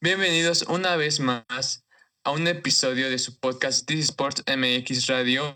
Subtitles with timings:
[0.00, 1.84] Bienvenidos una vez más
[2.24, 5.54] a un episodio de su podcast This Sports MX Radio.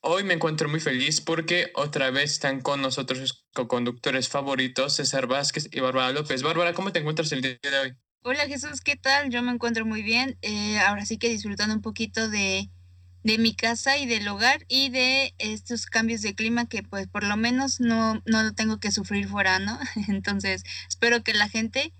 [0.00, 5.28] Hoy me encuentro muy feliz porque otra vez están con nosotros sus co-conductores favoritos, César
[5.28, 6.42] Vázquez y Bárbara López.
[6.42, 7.94] Bárbara, ¿cómo te encuentras el día de hoy?
[8.22, 9.30] Hola Jesús, ¿qué tal?
[9.30, 10.36] Yo me encuentro muy bien.
[10.42, 12.68] Eh, ahora sí que disfrutando un poquito de,
[13.22, 17.22] de mi casa y del hogar y de estos cambios de clima que pues por
[17.22, 19.78] lo menos no, no tengo que sufrir fuera, ¿no?
[20.08, 21.92] Entonces espero que la gente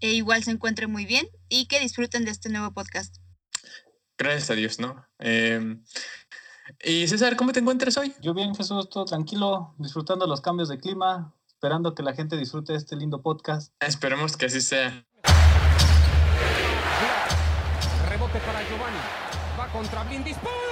[0.00, 3.16] eh, igual se encuentre muy bien y que disfruten de este nuevo podcast.
[4.16, 5.06] Gracias a Dios, ¿no?
[5.18, 5.82] Em,
[6.84, 8.14] y César, ¿cómo te encuentras hoy?
[8.20, 12.74] Yo bien, Jesús, todo tranquilo, disfrutando los cambios de clima, esperando que la gente disfrute
[12.74, 13.72] este lindo podcast.
[13.80, 15.06] Esperemos que así sea.
[18.08, 18.98] Rebote para Giovanni.
[19.58, 20.04] Va contra.
[20.04, 20.67] Bárbara,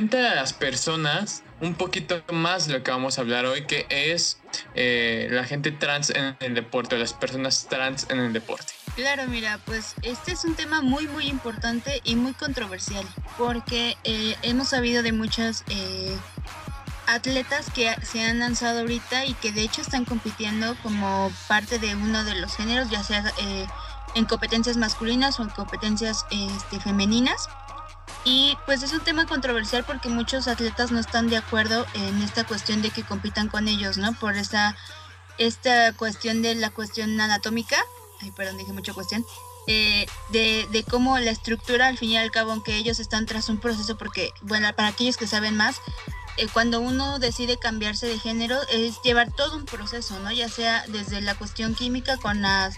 [0.00, 3.86] comenta a las personas un poquito más de lo que vamos a hablar hoy, que
[3.90, 4.40] es
[4.74, 8.72] eh, la gente trans en el deporte, las personas trans en el deporte.
[8.96, 13.04] Claro, mira, pues este es un tema muy, muy importante y muy controversial,
[13.36, 16.16] porque eh, hemos sabido de muchas eh,
[17.06, 21.94] atletas que se han lanzado ahorita y que de hecho están compitiendo como parte de
[21.94, 23.34] uno de los géneros, ya sea
[24.14, 27.48] en competencias masculinas o en competencias este, femeninas
[28.24, 32.44] y pues es un tema controversial porque muchos atletas no están de acuerdo en esta
[32.44, 34.12] cuestión de que compitan con ellos, ¿no?
[34.14, 34.76] Por esta,
[35.38, 37.76] esta cuestión de la cuestión anatómica,
[38.20, 39.24] ay, perdón, dije mucha cuestión,
[39.66, 43.48] eh, de, de, cómo la estructura, al fin y al cabo, aunque ellos están tras
[43.48, 45.76] un proceso, porque, bueno, para aquellos que saben más,
[46.36, 50.32] eh, cuando uno decide cambiarse de género es llevar todo un proceso, ¿no?
[50.32, 52.76] Ya sea desde la cuestión química con las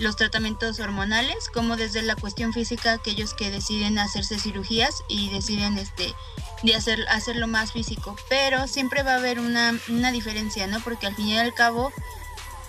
[0.00, 5.76] los tratamientos hormonales, como desde la cuestión física, aquellos que deciden hacerse cirugías y deciden
[5.76, 6.14] este
[6.62, 8.16] de hacer, hacerlo más físico.
[8.28, 10.80] Pero siempre va a haber una, una diferencia, ¿no?
[10.80, 11.92] Porque al fin y al cabo,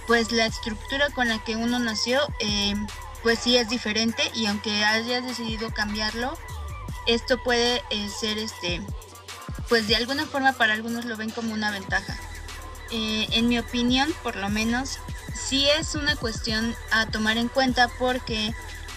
[0.07, 2.75] pues la estructura con la que uno nació, eh,
[3.23, 6.37] pues sí es diferente y aunque hayas decidido cambiarlo,
[7.07, 8.81] esto puede eh, ser este,
[9.69, 12.17] pues de alguna forma para algunos lo ven como una ventaja.
[12.91, 14.99] Eh, en mi opinión, por lo menos,
[15.33, 18.53] sí es una cuestión a tomar en cuenta porque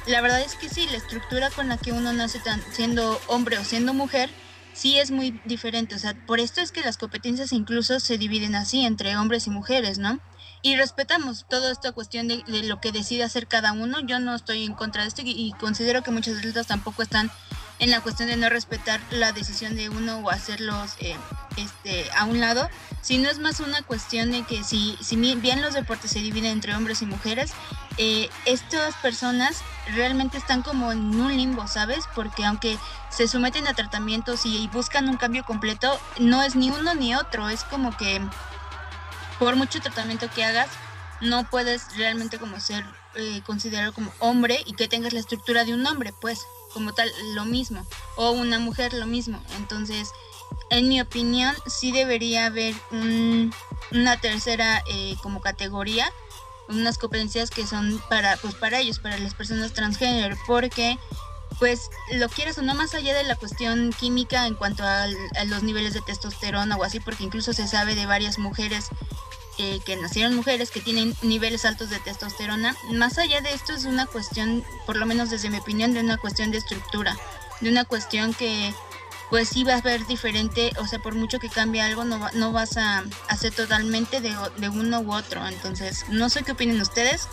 [0.06, 2.40] la verdad es que sí, la estructura con la que uno nace
[2.72, 4.30] siendo hombre o siendo mujer,
[4.74, 5.94] sí es muy diferente.
[5.94, 9.50] O sea, por esto es que las competencias incluso se dividen así entre hombres y
[9.50, 10.20] mujeres, ¿no?
[10.60, 14.00] Y respetamos toda esta cuestión de, lo que decide hacer cada uno.
[14.00, 17.30] Yo no estoy en contra de esto y, considero que muchos atletas tampoco están
[17.78, 21.16] en la cuestión de no respetar la decisión de uno o hacerlos eh,
[21.56, 22.68] este, a un lado,
[23.00, 26.74] sino es más una cuestión de que si, si bien los deportes se dividen entre
[26.74, 27.52] hombres y mujeres,
[27.96, 29.62] eh, estas personas
[29.94, 32.04] realmente están como en un limbo, ¿sabes?
[32.14, 32.78] Porque aunque
[33.10, 37.48] se someten a tratamientos y, buscan un cambio completo, no es ni uno ni otro,
[37.48, 38.20] es como que
[39.38, 40.68] por mucho tratamiento que hagas,
[41.20, 45.74] no puedes realmente como ser eh, considerado como hombre y que tengas la estructura de
[45.74, 46.40] un hombre, pues
[46.74, 47.86] como tal lo mismo,
[48.16, 49.42] o una mujer lo mismo.
[49.56, 50.10] Entonces,
[50.70, 56.12] en mi opinión, sí debería haber una tercera eh, como categoría,
[56.68, 60.98] unas competencias que son para, pues para ellos, para las personas transgénero, porque
[61.58, 65.44] pues lo quieres o no más allá de la cuestión química en cuanto a, a
[65.44, 68.88] los niveles de testosterona o así, porque incluso se sabe de varias mujeres
[69.58, 72.76] eh, que nacieron mujeres que tienen niveles altos de testosterona.
[72.92, 76.16] Más allá de esto es una cuestión, por lo menos desde mi opinión, de una
[76.16, 77.16] cuestión de estructura,
[77.60, 78.74] de una cuestión que
[79.30, 82.52] pues sí va a ver diferente, o sea, por mucho que cambie algo, no, no
[82.52, 85.46] vas a hacer totalmente de, de uno u otro.
[85.46, 87.28] Entonces, no sé qué opinen ustedes,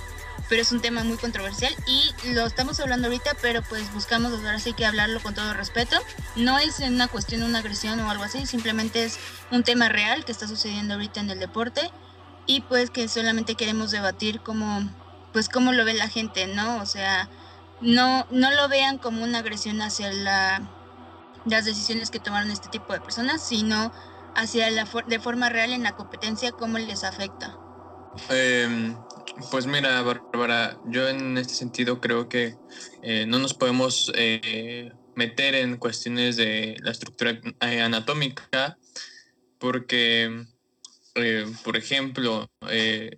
[0.50, 4.60] pero es un tema muy controversial y lo estamos hablando ahorita, pero pues buscamos ahora
[4.60, 5.98] sí que hablarlo con todo respeto.
[6.36, 9.18] No es una cuestión una agresión o algo así, simplemente es
[9.52, 11.90] un tema real que está sucediendo ahorita en el deporte
[12.52, 14.82] y pues que solamente queremos debatir cómo,
[15.32, 16.82] pues cómo lo ve la gente, ¿no?
[16.82, 17.30] O sea,
[17.80, 20.62] no, no lo vean como una agresión hacia la,
[21.46, 23.94] las decisiones que tomaron este tipo de personas, sino
[24.36, 27.58] hacia la de forma real en la competencia, cómo les afecta.
[28.30, 28.98] Em,
[29.50, 32.58] pues mira, Bárbara, yo en este sentido creo que
[33.02, 38.78] eh, no nos podemos eh, meter en cuestiones de la estructura eh, anatómica
[39.58, 40.46] porque
[41.16, 43.16] eh, por ejemplo, eh,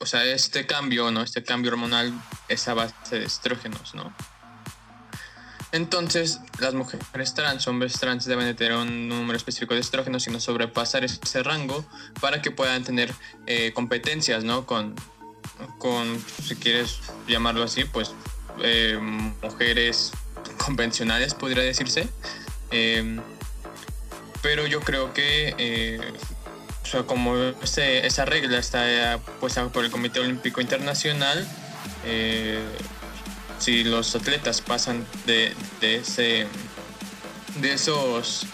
[0.00, 1.22] o sea, este cambio, ¿no?
[1.22, 2.12] Este cambio hormonal
[2.48, 4.14] es a base de estrógenos, ¿no?
[5.72, 10.30] Entonces, las mujeres trans, hombres trans deben de tener un número específico de estrógenos y
[10.30, 11.84] no sobrepasar ese rango
[12.20, 13.12] para que puedan tener
[13.46, 14.66] eh, competencias, ¿no?
[14.66, 14.94] Con,
[15.78, 18.12] con, si quieres llamarlo así, pues
[19.42, 20.12] mujeres
[20.64, 22.08] convencionales, podría decirse.
[22.70, 23.20] Em,
[24.42, 25.98] pero yo creo que,
[26.84, 31.46] o sea, como esa regla está puesta por el Comité Olímpico Internacional,
[33.58, 36.46] si los atletas pasan de, de ese
[37.60, 38.46] de esos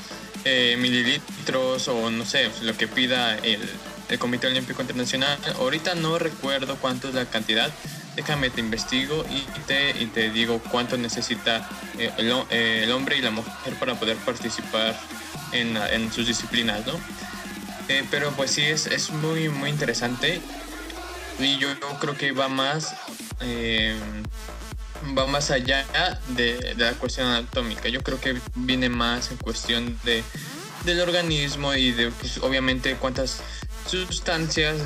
[0.45, 3.61] eh, mililitros o no sé, lo que pida el,
[4.09, 5.39] el, Comité Olímpico Internacional.
[5.59, 7.71] Ahorita no recuerdo cuánto es la cantidad.
[8.17, 11.69] Déjame te investigo y te, y te digo cuánto necesita
[11.99, 14.99] eh, el, eh, el, hombre y la mujer para poder participar
[15.53, 16.95] en, en sus disciplinas, ¿no?
[18.11, 20.41] Pero pues sí, es, es, muy, muy interesante
[21.39, 21.69] y yo,
[22.01, 22.95] creo que va más
[25.17, 25.87] va más allá
[26.29, 27.89] de, la cuestión anatómica.
[27.89, 30.23] Yo creo que viene más en cuestión de,
[30.85, 33.43] del organismo y de, pues, obviamente, cuántas
[33.87, 34.83] sustancias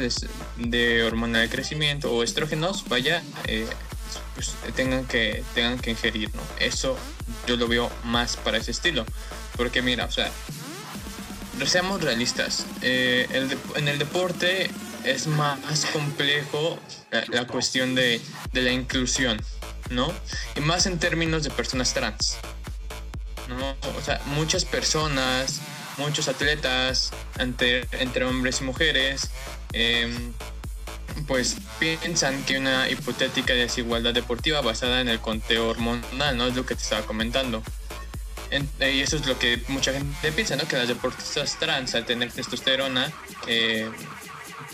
[0.56, 3.66] de, hormona de crecimiento o estrógenos, vaya, eh,
[4.34, 6.42] pues, tengan, que, tengan que ingerir, ¿no?
[6.60, 6.96] Eso
[7.46, 9.04] yo lo veo más para ese estilo.
[9.56, 10.30] Porque mira, o sea,
[11.66, 13.26] seamos realistas, eh,
[13.74, 14.70] en el deporte
[15.04, 16.78] es más complejo
[17.30, 18.20] la, cuestión de,
[18.52, 19.40] de la inclusión.
[19.90, 20.12] ¿no?
[20.56, 22.38] Y más en términos de personas trans.
[23.98, 25.60] O sea, muchas personas,
[25.98, 29.30] muchos atletas entre, entre hombres y mujeres,
[29.72, 30.32] em,
[31.26, 36.46] pues piensan que una hipotética desigualdad deportiva basada en el conteo hormonal, ¿no?
[36.46, 37.62] Es lo que te estaba comentando.
[38.80, 40.66] Y eso es lo que mucha gente piensa, ¿no?
[40.68, 43.12] Que las deportistas trans, al tener testosterona,
[43.46, 43.90] eh,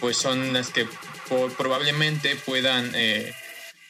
[0.01, 0.87] pues son las que
[1.57, 3.33] probablemente puedan eh,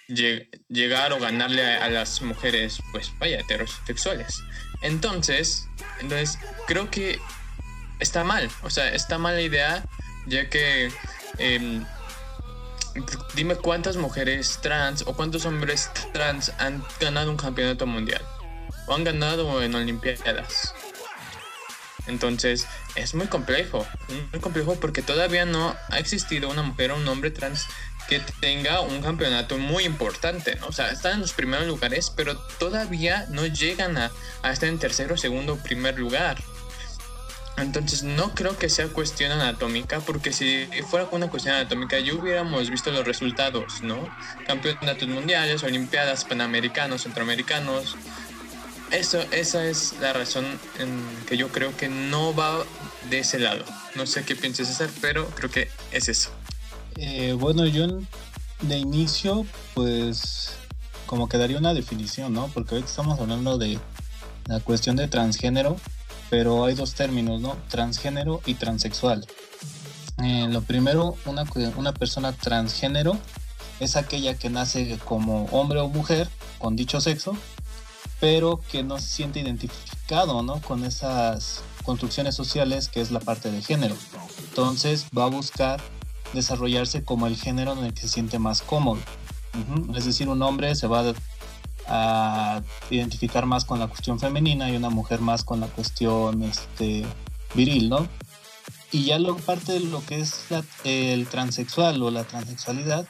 [0.09, 4.43] llegar o ganarle a, las mujeres, pues vaya, heterosexuales.
[4.83, 5.67] Entonces,
[6.01, 7.19] entonces, creo que
[7.99, 9.85] está mal, o sea, está mal la idea,
[10.27, 10.93] ya que
[11.39, 11.85] em,
[13.35, 18.23] dime cuántas mujeres trans o cuántos hombres trans han ganado un campeonato mundial
[18.95, 20.75] han ganado en Olimpiadas.
[22.07, 22.67] Entonces,
[22.97, 23.87] es muy complejo,
[24.33, 27.67] muy complejo porque todavía no ha existido una mujer o un hombre trans
[28.09, 30.59] que tenga un campeonato muy importante.
[30.67, 34.11] O sea, están en los primeros lugares, pero todavía no llegan a,
[34.51, 36.39] estar en tercero, segundo, primer lugar.
[37.57, 42.71] Entonces no creo que sea cuestión anatómica, porque si fuera una cuestión anatómica ya hubiéramos
[42.71, 44.09] visto los resultados, ¿no?
[44.47, 47.97] Campeonatos mundiales, olimpiadas, panamericanos, centroamericanos.
[48.91, 50.45] Eso, esa es la razón
[50.79, 52.65] en que yo creo que no va
[53.09, 53.65] de ese lado.
[53.95, 56.31] No sé qué pienses hacer, pero creo que es eso.
[56.97, 57.87] Eh, bueno, yo
[58.63, 60.57] de inicio, pues
[61.07, 62.49] como que daría una definición, ¿no?
[62.49, 63.79] Porque hoy estamos hablando de
[64.47, 65.77] la cuestión de transgénero,
[66.29, 67.57] pero hay dos términos, ¿no?
[67.69, 69.27] Transgénero y transexual.
[70.23, 71.45] Eh, lo primero, una,
[71.77, 73.17] una persona transgénero
[73.79, 76.29] es aquella que nace como hombre o mujer
[76.59, 77.37] con dicho sexo,
[78.21, 80.61] pero que no se siente identificado, ¿no?
[80.61, 83.97] Con esas construcciones sociales que es la parte de género.
[84.39, 85.81] Entonces va a buscar
[86.35, 89.01] desarrollarse como el género en el que se siente más cómodo.
[89.95, 91.13] Es decir, un hombre se va
[91.89, 97.05] a, identificar más con la cuestión femenina y una mujer más con la cuestión este,
[97.55, 98.07] viril, ¿no?
[98.93, 100.47] Y ya lo parte de lo que es
[100.85, 103.07] el transexual o la transexualidad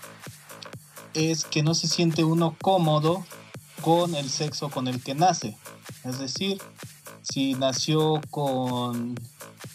[1.14, 3.24] es que no se siente uno cómodo
[3.82, 5.56] con el sexo con el que nace.
[6.04, 6.60] Es decir,
[7.22, 9.14] si nació con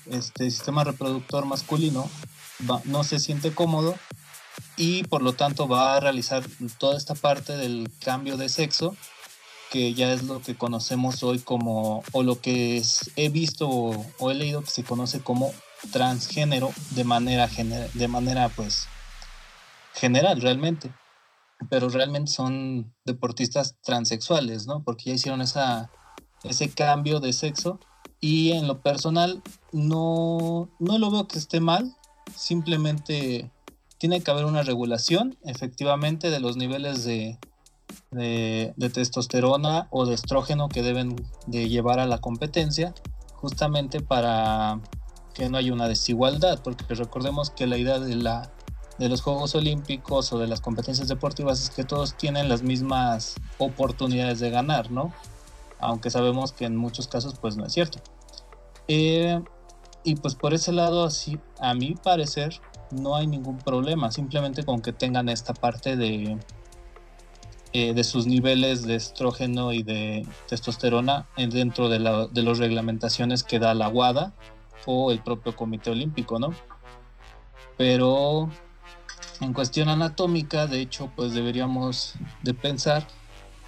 [0.09, 2.09] este sistema reproductor masculino,
[2.85, 3.95] no se siente cómodo
[4.77, 6.43] y por lo tanto va a realizar
[6.77, 8.95] toda esta parte del cambio de sexo
[9.71, 12.81] que ya es lo que conocemos hoy como o lo que
[13.15, 15.53] he visto o, he leído que se conoce como
[15.91, 17.49] transgénero de manera
[17.93, 18.87] de manera pues
[19.93, 20.91] general realmente
[21.69, 25.89] pero realmente son deportistas transexuales no porque ya hicieron esa
[26.43, 27.79] ese cambio de sexo
[28.19, 31.95] y en lo personal no no lo veo que esté mal
[32.35, 33.51] simplemente
[33.97, 37.39] tiene que haber una regulación efectivamente de los niveles de,
[38.11, 41.15] de, testosterona o de estrógeno que deben
[41.47, 42.93] de llevar a la competencia
[43.33, 44.79] justamente para
[45.33, 48.51] que no haya una desigualdad porque recordemos que la idea de la
[48.97, 53.35] de los Juegos Olímpicos o de las competencias deportivas es que todos tienen las mismas
[53.57, 55.13] oportunidades de ganar, ¿no?
[55.79, 57.99] Aunque sabemos que en muchos casos pues no es cierto.
[58.87, 59.41] Eh,
[60.03, 62.61] y pues por ese lado, así, a mi parecer,
[62.91, 66.37] no hay ningún problema, simplemente con que tengan esta parte de
[67.77, 73.43] eh, de sus niveles de estrógeno y de testosterona dentro de, la, de las reglamentaciones
[73.43, 74.31] que da la WADA
[74.85, 76.53] o el propio Comité Olímpico, ¿no?
[77.77, 78.49] Pero
[79.41, 82.13] en cuestión anatómica, de hecho, pues deberíamos
[82.43, 83.07] de pensar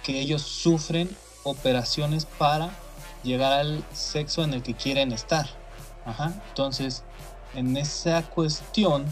[0.02, 1.10] que ellos sufren
[1.44, 2.70] operaciones para
[3.22, 5.48] llegar al sexo en el que quieren estar.
[6.06, 6.34] Ajá.
[6.48, 7.02] Entonces,
[7.54, 9.04] en esa cuestión,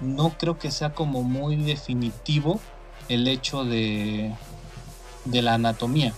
[0.00, 2.60] no creo que sea como muy definitivo
[3.08, 4.34] el hecho de,
[5.24, 6.14] de la anatomía.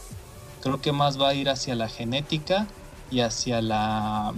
[0.62, 2.66] Creo que más va a ir hacia la genética
[3.10, 4.32] y hacia la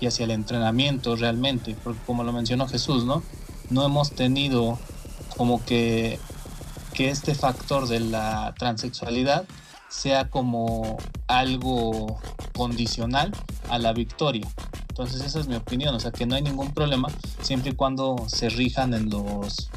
[0.00, 3.22] y hacia el entrenamiento realmente, porque como lo mencionó Jesús, ¿no?
[3.72, 4.78] No hemos tenido
[5.36, 6.20] como que,
[6.92, 9.46] que este factor de la transexualidad
[9.88, 12.18] sea como algo
[12.54, 13.32] condicional
[13.70, 14.46] a la victoria.
[14.90, 17.08] Entonces esa es mi opinión, o sea que no hay ningún problema
[17.40, 19.70] siempre y cuando se rijan en los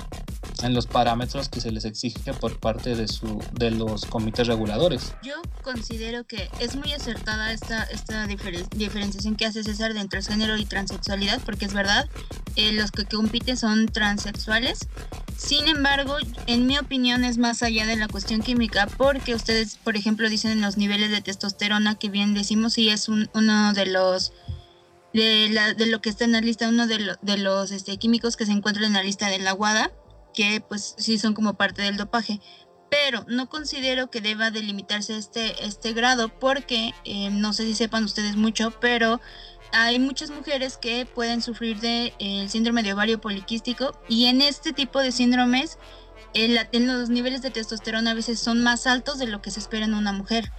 [0.63, 5.13] en los parámetros que se les exige por parte de, su, de los comités reguladores.
[5.23, 10.65] Yo considero que es muy acertada esta, esta diferenciación que hace César de transgénero y
[10.65, 12.07] transexualidad, porque es verdad,
[12.55, 14.87] eh, los que compiten son transexuales.
[15.37, 16.15] Sin embargo,
[16.47, 20.51] en mi opinión es más allá de la cuestión química, porque ustedes, por ejemplo, dicen
[20.51, 24.31] en los niveles de testosterona, que bien decimos, y es uno de los
[25.13, 28.51] de, lo que está en la lista, uno de, de los este, químicos que se
[28.51, 29.91] encuentra en la lista de la WADA,
[30.35, 32.41] que pues sí son como parte del dopaje.
[32.89, 38.03] Pero no considero que deba delimitarse este, este grado porque eh, no sé si sepan
[38.03, 39.19] ustedes mucho, pero
[39.71, 44.71] hay muchas mujeres que pueden sufrir de el síndrome de ovario poliquístico y en este
[44.71, 45.77] tipo de síndromes
[46.33, 49.85] en los niveles de testosterona a veces son más altos de lo que se espera
[49.85, 50.51] en una mujer.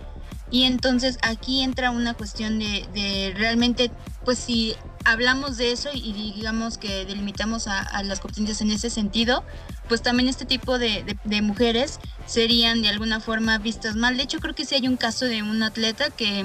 [0.51, 3.91] Y entonces aquí entra una cuestión de, de realmente,
[4.25, 4.77] pues si
[5.07, 9.45] hablamos de eso y digamos que delimitamos a, las competencias en ese sentido,
[9.89, 14.17] pues también este tipo de, mujeres serían de alguna forma vistas mal.
[14.17, 16.45] De hecho, creo que sí hay un caso de un atleta que,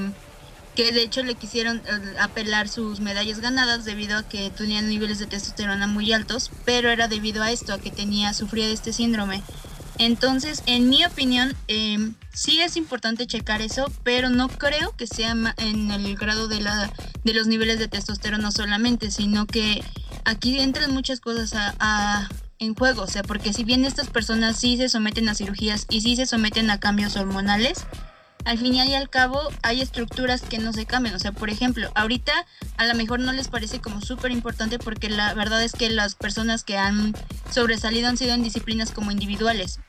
[0.76, 5.18] que de hecho le quisieron eh, apelar sus medallas ganadas debido a que tenían niveles
[5.18, 8.94] de testosterona muy altos, pero era debido a esto, a que tenía, sufría de este
[8.94, 9.42] síndrome.
[10.02, 15.36] Entonces, en mi opinión, eh, sí es importante checar eso, pero no creo que sea
[15.58, 16.92] en el grado de, la,
[17.24, 19.84] de los niveles de testosterona solamente, sino que
[20.26, 22.28] aquí entran muchas cosas a,
[22.58, 26.02] en juego, o sea, porque si bien estas personas sí se someten a cirugías y
[26.02, 27.86] sí se someten a cambios hormonales,
[28.44, 31.14] al fin y al cabo hay estructuras que no se cambian.
[31.14, 32.34] O sea, por ejemplo, ahorita
[32.78, 36.16] a lo mejor no les parece como súper importante porque la verdad es que las
[36.16, 37.14] personas que han
[37.52, 39.80] sobresalido han sido en disciplinas como individuales.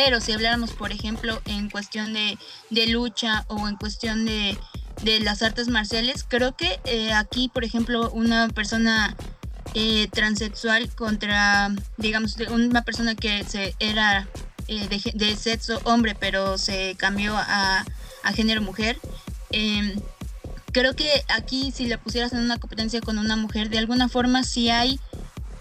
[0.00, 2.38] Pero si habláramos, por ejemplo, en cuestión de,
[2.86, 4.56] lucha o en cuestión de,
[5.02, 9.16] las artes marciales, creo que eh, aquí, por ejemplo, una persona
[9.74, 14.28] eh, transexual contra, digamos, una persona que se era
[14.68, 17.84] eh, de, sexo hombre, pero se cambió a,
[18.22, 19.00] a género mujer,
[19.50, 20.00] em,
[20.70, 24.44] creo que aquí si le pusieras en una competencia con una mujer, de alguna forma
[24.44, 25.00] sí hay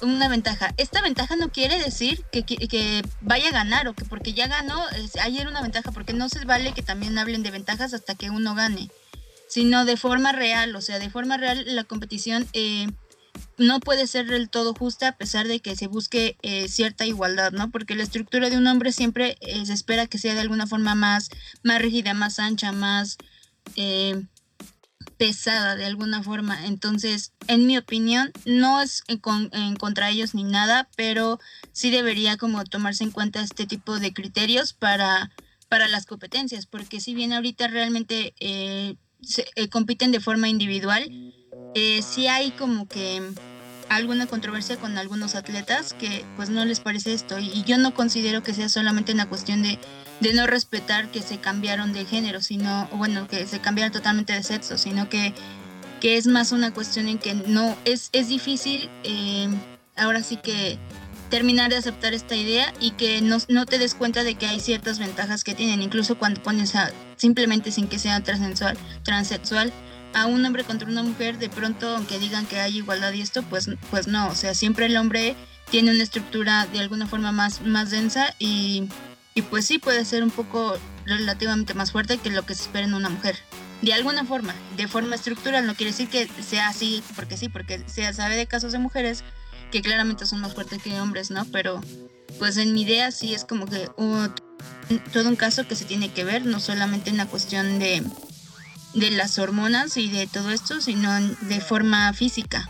[0.02, 0.74] una ventaja.
[0.78, 4.82] Esta ventaja no quiere decir que, que, vaya a ganar o que porque ya ganó,
[5.22, 8.56] ayer una ventaja, porque no se vale que también hablen de ventajas hasta que uno
[8.56, 8.90] gane,
[9.48, 12.88] sino de forma real, o sea, de forma real la competición eh,
[13.58, 17.52] no puede ser del todo justa a pesar de que se busque eh, cierta igualdad,
[17.52, 17.70] ¿no?
[17.72, 20.96] Porque la estructura de un hombre siempre eh, se espera que sea de alguna forma
[20.96, 21.30] más,
[21.64, 23.18] más rígida, más ancha, más
[25.18, 26.66] pesada de alguna forma.
[26.66, 31.40] Entonces, en mi opinión, no es en, contra ellos ni nada, pero
[31.72, 35.32] sí debería como tomarse en cuenta este tipo de criterios para,
[35.70, 41.10] para las competencias, porque si bien ahorita realmente eh, se, eh, compiten de forma individual,
[41.76, 43.22] eh, sí hay como que
[43.90, 47.40] alguna controversia con algunos atletas que pues no les parece esto.
[47.40, 49.80] Y yo no considero que sea solamente una cuestión de
[50.20, 54.44] de no respetar que se cambiaron de género, sino, bueno, que se cambiaron totalmente de
[54.44, 55.34] sexo, sino que,
[56.02, 59.48] que es más una cuestión en que no, es, es difícil eh,
[59.96, 60.80] ahora sí que
[61.30, 64.60] terminar de aceptar esta idea y que no, no, te des cuenta de que hay
[64.60, 69.74] ciertas ventajas que tienen, incluso cuando pones a, simplemente sin que sea transexual, transexual
[70.22, 73.44] a un hombre contra una mujer, de pronto, aunque digan que hay igualdad y esto,
[73.44, 75.36] pues, pues no, o sea, siempre el hombre
[75.70, 78.88] tiene una estructura de alguna forma más, más densa y
[79.38, 82.88] y pues sí puede ser un poco relativamente más fuerte que lo que se espera
[82.88, 83.38] en una mujer.
[83.84, 87.84] De alguna forma, de forma estructural, no quiere decir que sea así, porque sí, porque
[87.86, 89.24] se sabe de casos de mujeres
[89.72, 91.46] que claramente son más fuertes que hombres, ¿no?
[91.52, 91.80] Pero
[92.40, 93.88] pues en mi idea sí es como que
[95.14, 98.02] todo un caso que se tiene que ver, no solamente en la cuestión de,
[98.98, 101.10] de las hormonas y de todo esto, sino
[101.42, 102.70] de forma física.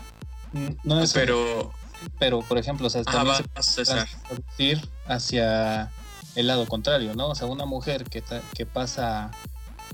[0.52, 1.72] Mm, no es pero
[2.18, 5.90] pero por ejemplo, o sea, también se puede hacia
[6.34, 7.28] el lado contrario, ¿no?
[7.28, 8.22] O sea, una mujer que,
[8.54, 9.30] que pasa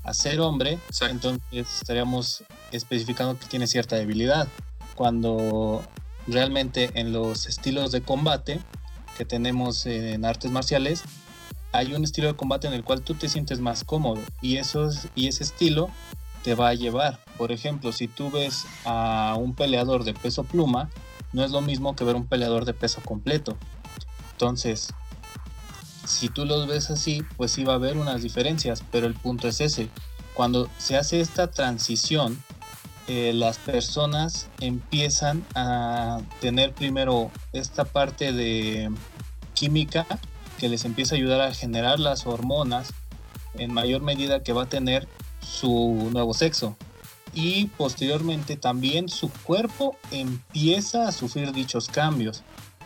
[0.02, 1.40] a ser hombre, entonces
[1.80, 4.48] estaríamos especificando que tiene cierta debilidad.
[4.94, 5.82] Cuando
[6.26, 8.60] realmente en los estilos de combate
[9.16, 11.02] que tenemos en artes marciales,
[11.72, 14.90] hay un estilo de combate en el cual tú te sientes más cómodo y, eso
[15.14, 15.90] y ese estilo
[16.44, 17.18] te va a llevar.
[17.38, 20.90] Por ejemplo, si tú ves a un peleador de peso pluma,
[21.32, 23.56] no es lo mismo que ver un peleador de peso completo.
[24.32, 24.92] Entonces,
[26.06, 29.48] si tú los ves así, pues sí va a haber unas diferencias, pero el punto
[29.48, 29.88] es ese.
[30.34, 32.42] Cuando se hace esta transición,
[33.08, 38.90] eh, las personas empiezan a tener primero esta parte de
[39.54, 40.06] química
[40.58, 42.92] que les empieza a ayudar a generar las hormonas
[43.54, 45.08] en mayor medida que va a tener
[45.44, 46.76] su nuevo sexo.
[47.32, 52.42] Y posteriormente también su cuerpo empieza a sufrir dichos cambios.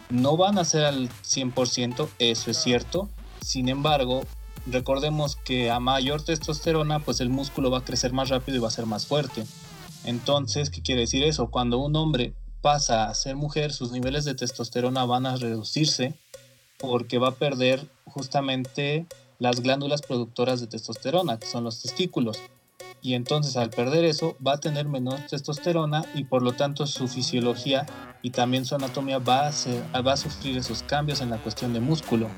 [0.08, 3.08] No van a ser al 100%, eso es cierto.
[3.42, 4.24] Sin embargo,
[4.66, 8.68] recordemos que a mayor testosterona, pues el músculo va a crecer más rápido y va
[8.68, 9.44] a ser más fuerte.
[10.04, 11.50] Entonces, ¿qué quiere decir eso?
[11.50, 16.14] Cuando un hombre pasa a ser mujer, sus niveles de testosterona van a reducirse
[16.78, 19.06] porque va a perder justamente
[19.38, 22.40] las glándulas productoras de testosterona, que son los testículos.
[23.00, 27.07] Y entonces al perder eso va a tener menor testosterona y por lo tanto su
[27.07, 27.87] fisiología
[28.23, 32.28] y también su anatomía va a, sufrir esos cambios en la cuestión de músculo.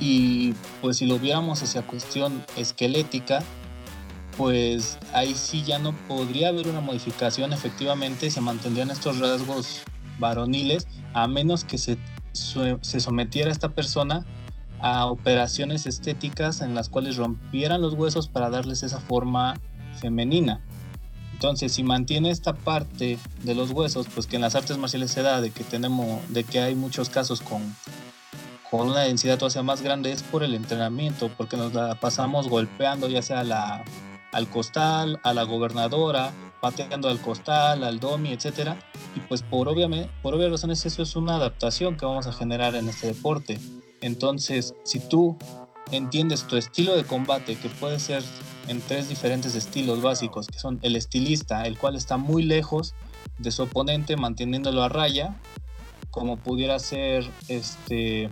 [0.00, 3.42] Y pues si lo viéramos hacia cuestión esquelética,
[4.38, 9.82] pues ahí sí ya no podría haber una modificación, efectivamente se mantendrían estos rasgos
[10.18, 11.98] varoniles, a menos que se
[12.32, 14.24] sometiera esta persona
[14.80, 19.54] a operaciones estéticas en las cuales rompieran los huesos para darles esa forma
[20.00, 20.60] femenina.
[21.32, 25.22] Entonces, si mantiene esta parte de los huesos, pues que en las artes marciales se
[25.22, 27.62] da de que tenemos, de que hay muchos casos con,
[28.70, 33.08] con una densidad todavía más grande, es por el entrenamiento, porque nos la pasamos golpeando
[33.08, 33.84] ya sea la,
[34.32, 38.76] al costal, a la gobernadora, pateando al costal, al domi, etcétera.
[39.14, 42.74] Y pues por obviamente, por obvias razones eso es una adaptación que vamos a generar
[42.74, 43.60] en este deporte.
[44.00, 45.36] Entonces, si tú
[45.90, 48.22] entiendes tu estilo de combate, que puede ser
[48.68, 52.94] en tres diferentes estilos básicos, que son el estilista, el cual está muy lejos
[53.38, 55.36] de su oponente, manteniéndolo a raya,
[56.10, 58.30] como pudiera ser este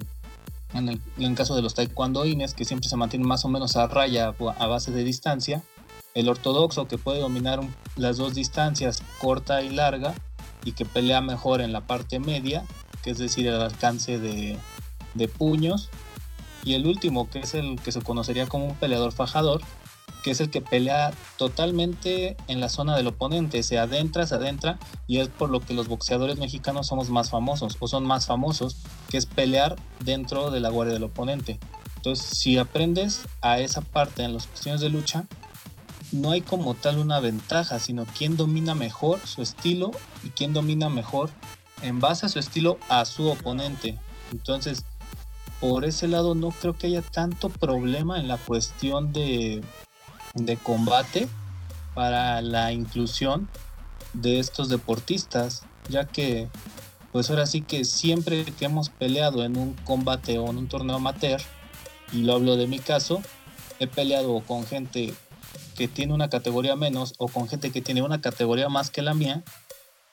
[0.75, 3.87] en el, en caso de los taekwondoines, que siempre se mantienen más o menos a
[3.87, 5.63] raya a base de distancia,
[6.15, 7.61] el ortodoxo que puede dominar
[7.97, 10.15] las dos distancias, corta y larga,
[10.65, 12.65] y que pelea mejor en la parte media,
[13.03, 14.59] que es decir, el alcance de,
[15.17, 15.89] de puños.
[16.65, 19.63] Y el último, que es el que se conocería como un peleador fajador,
[20.23, 24.79] que es el que pelea totalmente en la zona del oponente, se adentra, se adentra,
[25.07, 28.79] y es por lo que los boxeadores mexicanos somos más famosos, o son más famosos,
[29.09, 31.61] que es pelear dentro de la guardia del oponente.
[31.95, 35.27] Entonces, si aprendes a esa parte en las cuestiones de lucha,
[36.13, 39.93] no hay como tal una ventaja, sino quién domina mejor su estilo
[40.25, 41.31] y quién domina mejor
[41.83, 43.99] en base a su estilo a su oponente.
[44.33, 44.85] Entonces,
[45.61, 49.63] por ese lado no creo que haya tanto problema en la cuestión de,
[50.35, 51.29] de combate
[51.95, 53.49] para la inclusión
[54.13, 56.49] de estos deportistas, ya que
[57.13, 60.97] pues ahora sí que siempre que hemos peleado en un combate o en un torneo
[60.97, 61.41] amateur,
[62.13, 63.23] y lo hablo de mi caso,
[63.81, 65.15] he peleado con gente
[65.77, 69.15] que tiene una categoría menos o con gente que tiene una categoría más que la
[69.15, 69.43] mía,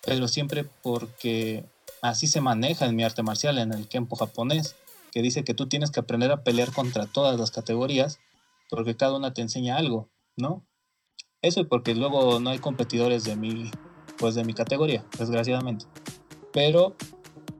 [0.05, 1.65] pero siempre porque
[2.01, 4.75] así se maneja en mi arte marcial, en el Kempo japonés
[5.13, 8.19] que dice que tú tienes que aprender a pelear contra todas las categorías
[8.69, 10.65] porque cada una te enseña algo, ¿no?
[11.43, 13.69] Eso y porque luego no hay competidores de mi,
[14.17, 15.85] pues de mi categoría, desgraciadamente.
[16.51, 16.95] Pero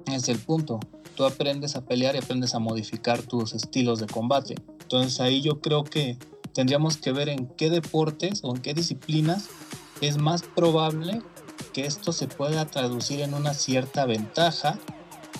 [0.07, 0.79] es el punto.
[1.15, 4.55] Tú aprendes a pelear y aprendes a modificar tus estilos de combate.
[4.81, 6.17] Entonces ahí yo creo que
[6.53, 9.49] tendríamos que ver en qué deportes o en qué disciplinas
[10.01, 11.21] es más probable
[11.71, 14.79] que esto se pueda traducir en una cierta ventaja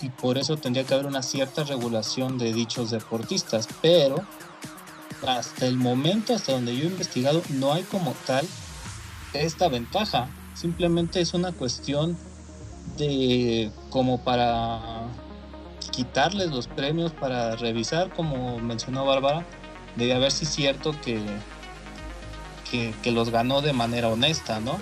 [0.03, 4.17] y por eso tendría que haber una cierta regulación de dichos deportistas, pero
[5.25, 8.45] hasta el momento, hasta donde yo he investigado, no hay como tal
[9.33, 10.29] esta ventaja.
[10.55, 12.17] Simplemente es una cuestión
[12.97, 15.07] de como para
[15.91, 19.45] quitarles los premios, para revisar, como mencionó Bárbara,
[19.95, 21.21] de ver si es cierto que,
[22.69, 24.77] que, que los ganó de manera honesta, ¿no?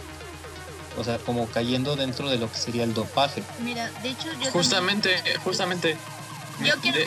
[0.98, 3.44] O sea, como cayendo dentro de lo que sería el dopaje.
[3.64, 4.52] Mira, de hecho yo...
[4.52, 5.98] Justamente, justamente...
[6.64, 7.06] Yo quiero de,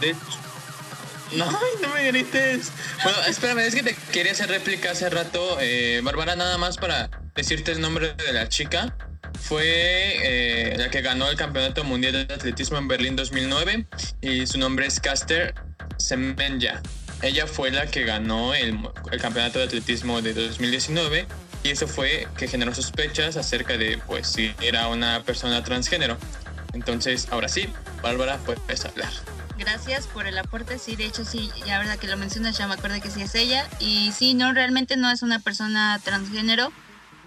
[0.00, 0.18] de hecho,
[1.36, 1.50] no,
[1.82, 2.70] no me grites.
[3.02, 7.10] Bueno, espérame, es que te quería hacer réplica hace rato, eh, Bárbara, nada más para
[7.34, 8.96] decirte el nombre de la chica.
[9.40, 13.86] fue eh, la que ganó el Campeonato Mundial de Atletismo en Berlín 2009
[14.20, 15.54] y su nombre es Caster
[15.98, 16.82] Semenya.
[17.22, 18.78] Ella fue la que ganó el,
[19.10, 21.26] el Campeonato de Atletismo de 2019
[21.64, 26.18] y eso fue que generó sospechas acerca de pues si era una persona transgénero.
[26.74, 27.68] Entonces, ahora sí,
[28.02, 29.10] Bárbara, puedes hablar.
[29.58, 30.78] Gracias por el aporte.
[30.78, 33.34] Sí, de hecho, sí, ya verdad que lo mencionas, ya me acuerdo que sí es
[33.34, 33.66] ella.
[33.80, 36.70] Y sí, no, realmente no es una persona transgénero,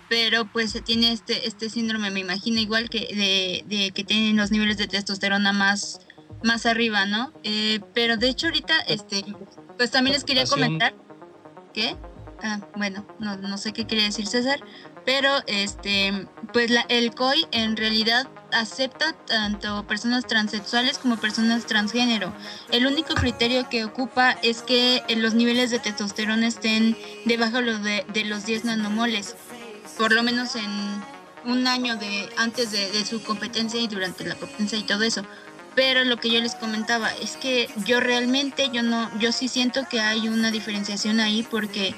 [0.07, 4.51] pero pues tiene este, este síndrome, me imagino, igual que de, de que tienen los
[4.51, 6.01] niveles de testosterona más,
[6.43, 7.33] más arriba, ¿no?
[7.43, 9.25] Eh, pero de hecho, ahorita, este,
[9.77, 10.93] pues también les quería comentar.
[11.73, 11.95] ¿Qué?
[12.43, 14.59] Ah, bueno, no, no sé qué quería decir César,
[15.05, 22.33] pero este, pues la, el COI en realidad acepta tanto personas transexuales como personas transgénero.
[22.71, 26.95] El único criterio que ocupa es que los niveles de testosterona estén
[27.25, 29.35] debajo de, de los 10 nanomoles,
[29.97, 31.01] por lo menos en
[31.45, 35.23] un año de antes de, de su competencia y durante la competencia y todo eso
[35.77, 39.87] pero lo que yo les comentaba es que yo realmente yo no yo sí siento
[39.87, 41.93] que hay una diferenciación ahí porque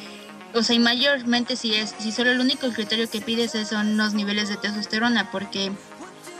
[0.53, 4.13] o sea, y mayormente si es, si solo el único criterio que pides son los
[4.13, 5.71] niveles de testosterona, porque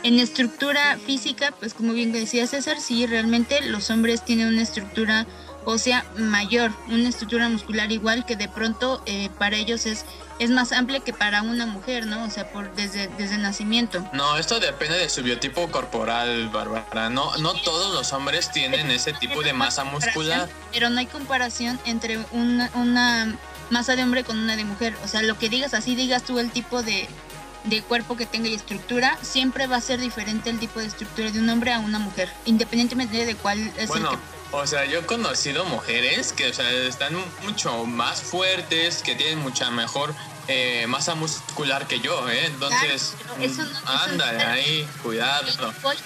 [0.02, 5.26] en estructura física, pues como bien decía César, sí, realmente los hombres tienen una estructura
[5.64, 10.06] ósea mayor, una estructura muscular igual que de pronto eh, para ellos es
[10.40, 12.24] es más amplia que para una mujer, ¿no?
[12.24, 14.02] O sea, por desde, desde nacimiento.
[14.14, 17.10] No, esto depende de su biotipo corporal, Bárbara.
[17.10, 20.48] No, no todos los hombres tienen ese tipo de masa muscular.
[20.72, 23.36] Pero no hay comparación entre una, una
[23.70, 24.96] masa de hombre con una de mujer.
[25.04, 27.08] O sea, lo que digas, así digas tú el tipo de,
[27.64, 31.30] de cuerpo que tenga y estructura, siempre va a ser diferente el tipo de estructura
[31.30, 34.22] de un hombre a una mujer, independientemente de cuál es bueno, el que...
[34.52, 39.38] O sea, yo he conocido mujeres que o sea, están mucho más fuertes, que tienen
[39.38, 40.12] mucha mejor
[40.48, 42.46] eh, masa muscular que yo, ¿eh?
[42.46, 45.46] Entonces, claro, eso no, ándale eso ahí, cuidado.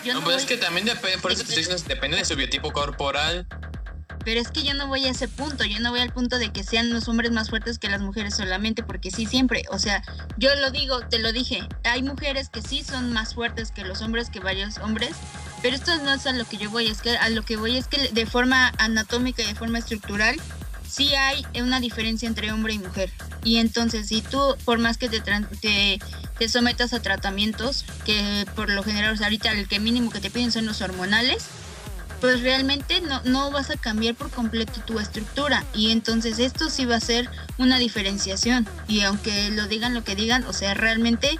[0.04, 2.70] Yo, no, no pues es que también depende, por eso te depende de su biotipo
[2.70, 3.46] corporal.
[4.24, 6.50] Pero es que yo no voy a ese punto, yo no voy al punto de
[6.50, 10.02] que sean los hombres más fuertes que las mujeres solamente, porque sí, siempre, o sea,
[10.36, 14.00] yo lo digo, te lo dije, hay mujeres que sí son más fuertes que los
[14.00, 15.10] hombres, que varios hombres,
[15.62, 17.76] pero esto no es a lo que yo voy, es que a lo que voy
[17.76, 20.36] es que de forma anatómica y de forma estructural,
[20.88, 23.10] sí hay una diferencia entre hombre y mujer.
[23.42, 28.82] Y entonces, si tú, por más que te, te, sometas a tratamientos, que por lo
[28.82, 31.44] general, ahorita el que mínimo que te piden son los hormonales,
[32.24, 36.86] pues realmente no, no vas a cambiar por completo tu estructura y entonces esto sí
[36.86, 41.38] va a ser una diferenciación y aunque lo digan lo que digan, o sea, realmente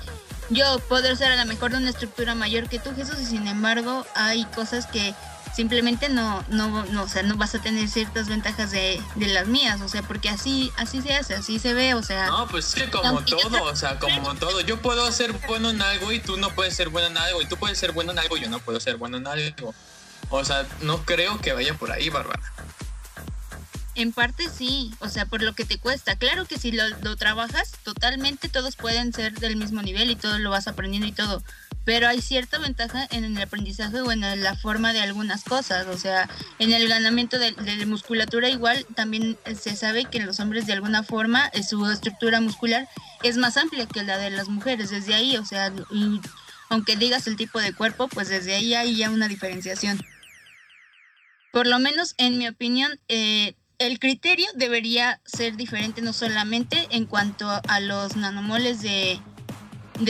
[0.51, 3.49] yo puedo ser a lo mejor de una estructura mayor que tú Jesús y sin
[3.49, 5.15] embargo hay cosas que
[5.57, 9.47] simplemente no, no, no, o sea, no vas a tener ciertas ventajas de, de las
[9.47, 12.67] mías, o sea, porque así, así se hace, así se ve, o sea, No, pues
[12.69, 14.61] es que como todo, o sea, como todo.
[14.61, 17.41] Yo puedo ser bueno en algo y tú no puedes ser bueno en algo.
[17.41, 19.75] Y tú puedes ser bueno en algo y yo no puedo ser bueno en algo.
[20.37, 22.43] O sea, no creo que vaya por ahí, Bárbara.
[23.95, 26.17] En parte sí, o sea, por lo que te cuesta.
[26.17, 30.41] Claro que si lo, lo trabajas, totalmente todos pueden ser del mismo nivel y todo
[30.41, 31.41] lo vas aprendiendo y todo.
[31.85, 35.87] Pero hay cierta ventaja en el aprendizaje o en la forma de algunas cosas.
[35.87, 40.67] O sea, en el ganamiento de, de musculatura igual también se sabe que los hombres
[40.67, 42.89] de alguna forma eh, su estructura muscular
[43.23, 44.91] es más amplia que la de las mujeres.
[44.91, 46.21] Desde ahí, o sea, y
[46.71, 50.05] aunque digas el tipo de cuerpo, pues desde ahí hay ya una diferenciación.
[51.55, 57.07] Por lo menos, en mi opinión, eh, el criterio debería ser diferente no solamente en
[57.07, 59.21] cuanto a los nanomoles de,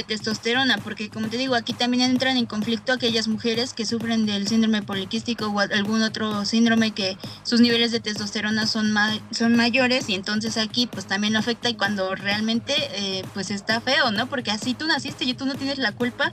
[0.07, 4.49] testosterona, porque como te digo, aquí también entran en conflicto aquellas mujeres que sufren del
[4.49, 10.09] síndrome poliquístico o algún otro síndrome que sus niveles de testosterona son, ma- son mayores
[10.09, 14.27] y entonces aquí pues también lo afecta y cuando realmente eh, pues está feo, ¿no?
[14.29, 16.33] Porque así tú naciste y tú no tienes la culpa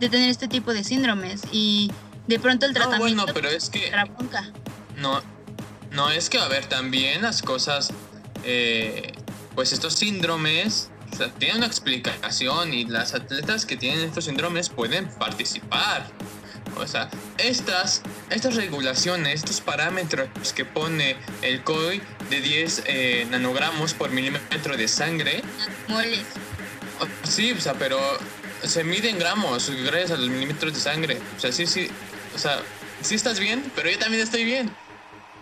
[0.00, 1.90] de tener este tipo de síndromes y
[2.26, 3.92] de pronto el No, tratamiento bueno, pero es que
[4.96, 5.22] no,
[5.92, 7.90] no es que, a ver, también las cosas,
[8.44, 9.12] eh,
[9.54, 14.68] pues estos síndromes, o sea, tienen una explicación y las atletas que tienen estos síndromes
[14.68, 16.06] pueden participar.
[16.76, 17.08] O sea,
[17.38, 24.76] estas, estas regulaciones, estos parámetros que pone el COI de 10 eh, nanogramos por milímetro
[24.76, 25.42] de sangre,
[25.88, 26.20] Moles.
[27.22, 27.98] sí, o sea, pero
[28.62, 31.18] se mide en gramos gracias a los milímetros de sangre.
[31.36, 31.88] O sea, sí, sí,
[32.36, 32.62] o sea,
[33.00, 34.70] sí estás bien, pero yo también estoy bien.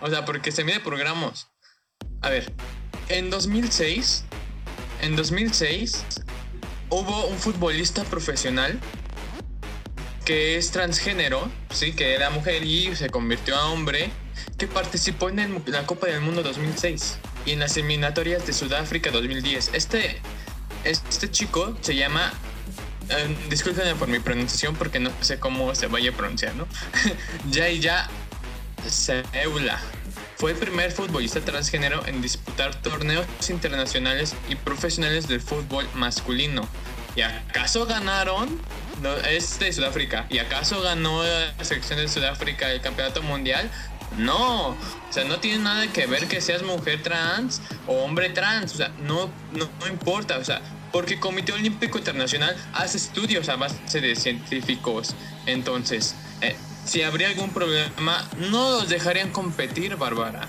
[0.01, 1.49] O sea, porque se mide por gramos.
[2.23, 2.53] A ver,
[3.09, 4.25] en 2006,
[5.03, 6.05] en 2006
[6.91, 8.79] hubo un futbolista profesional
[10.25, 14.11] que es transgénero, sí, que era mujer y se convirtió a hombre,
[14.57, 19.73] que participó en la Copa del Mundo 2006 y en las eliminatorias de Sudáfrica 2010.
[19.75, 20.21] Este,
[20.85, 22.33] este chico se llama
[23.09, 26.67] eh, discúlpenme por mi pronunciación porque no sé cómo se vaya a pronunciar, ¿no?
[27.51, 28.09] ya
[28.89, 29.81] Seula
[30.37, 36.69] fue el primer futbolista transgénero en disputar torneos internacionales y profesionales del fútbol masculino.
[37.17, 38.61] ¿Y acaso ganaron?
[39.01, 40.27] No, es de Sudáfrica.
[40.29, 43.71] ¿Y acaso ganó la selección de Sudáfrica el campeonato mundial?
[44.19, 44.77] No, o
[45.11, 48.89] sea, no tiene nada que ver que seas mujer trans o hombre trans, o sea,
[49.01, 50.61] no, no, no importa, o sea,
[50.95, 55.17] porque el Comité Olímpico Internacional hace estudios a base de científicos.
[55.45, 56.55] Entonces, eh,
[56.85, 60.47] si habría algún problema, no los dejarían competir, Bárbara.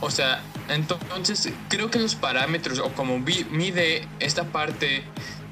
[0.00, 5.04] O sea, entonces creo que los parámetros o como mide esta parte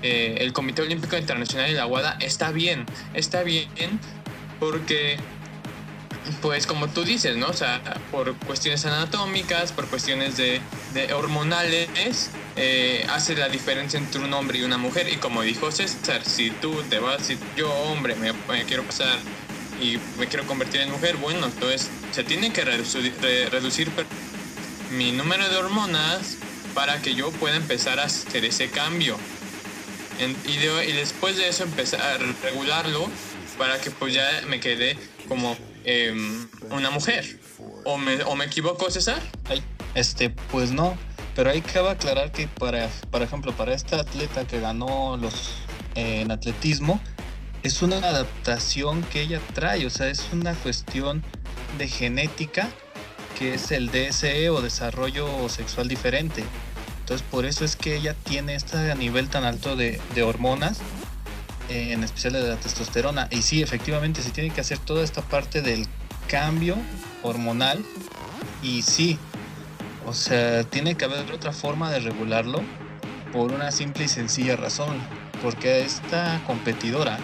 [0.03, 3.69] eh, el Comité Olímpico Internacional y la WADA está bien, está bien
[4.59, 5.19] porque
[6.41, 7.49] pues como tú dices, ¿no?
[7.49, 10.61] O sea, por cuestiones anatómicas, por cuestiones de,
[11.15, 15.09] hormonales, eh, hace la diferencia entre un hombre y una mujer.
[15.13, 18.33] Y como dijo César, si tú te vas, si yo hombre me,
[18.65, 19.19] quiero pasar
[19.81, 23.13] y me quiero convertir en mujer, bueno, entonces se tiene que reducir,
[23.51, 23.91] reducir
[24.91, 26.37] mi número de hormonas
[26.75, 29.17] para que yo pueda empezar a hacer ese cambio.
[30.19, 33.09] y, después de eso empezar a regularlo
[33.59, 34.97] para que pues ya me quede
[35.29, 37.39] como Em, una mujer.
[37.85, 39.21] ¿O me, ¿O me equivoco, César?
[39.95, 40.97] este, pues no.
[41.35, 45.53] Pero hay que aclarar que, para, por ejemplo, para esta atleta que ganó los
[45.95, 47.01] en atletismo,
[47.63, 49.87] es una adaptación que ella trae.
[49.87, 51.23] O sea, es una cuestión
[51.79, 52.69] de genética
[53.39, 56.45] que es el DSE o desarrollo sexual diferente.
[57.01, 60.81] Entonces, por eso es que ella tiene este nivel tan alto de, de hormonas
[61.69, 63.29] en especial de la testosterona.
[63.31, 65.87] Y sí, efectivamente se tiene que hacer toda esta parte del
[66.29, 66.77] cambio
[67.23, 67.85] hormonal.
[68.63, 69.19] Y sí,
[70.07, 72.63] o sea, tiene que haber otra forma de regularlo
[73.33, 74.97] por una simple y sencilla razón.
[75.43, 77.19] Porque esta competidora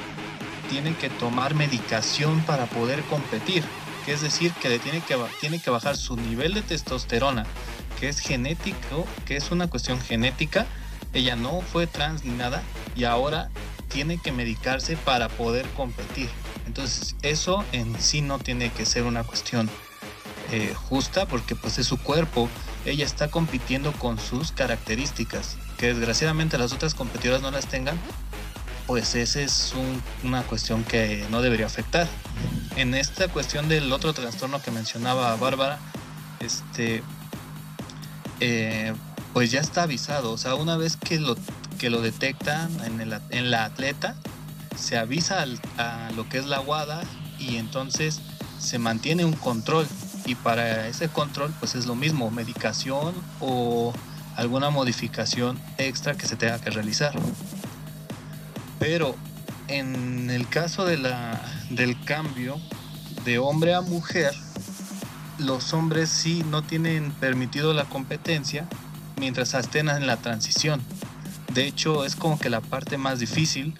[0.70, 3.64] tiene que tomar medicación para poder competir.
[4.04, 7.44] Que es decir, que le tiene que, tiene que bajar su nivel de testosterona,
[8.00, 10.66] que es genético, que es una cuestión genética.
[11.12, 12.62] Ella no fue trans ni nada
[12.96, 13.50] y ahora
[13.88, 16.30] tiene que medicarse para poder competir.
[16.66, 19.70] Entonces eso en sí no tiene que ser una cuestión
[20.50, 22.48] eh, justa porque pues es su cuerpo.
[22.84, 25.56] Ella está compitiendo con sus características.
[25.76, 27.98] Que desgraciadamente las otras competidoras no las tengan.
[28.87, 29.74] Pues esa es
[30.24, 32.08] una cuestión que no debería afectar.
[32.76, 35.78] En esta cuestión del otro trastorno que mencionaba Bárbara,
[36.40, 37.02] este,
[38.40, 38.94] eh,
[39.34, 40.32] pues ya está avisado.
[40.32, 41.37] O sea, una vez que lo
[41.78, 42.70] que lo detectan
[43.30, 44.16] en, la atleta,
[44.76, 45.44] se avisa
[45.76, 47.02] a lo que es la guada
[47.38, 48.20] y entonces
[48.58, 49.87] se mantiene un control.
[50.28, 53.94] Y para ese control, pues es lo mismo, medicación o
[54.36, 57.14] alguna modificación extra que se tenga que realizar.
[58.78, 59.16] Pero
[59.68, 62.60] en el caso de la, del cambio
[63.24, 64.34] de hombre a mujer,
[65.38, 68.68] los hombres sí no tienen permitido la competencia
[69.16, 70.82] mientras estén en la transición.
[71.54, 73.74] De hecho, es como que la parte más difícil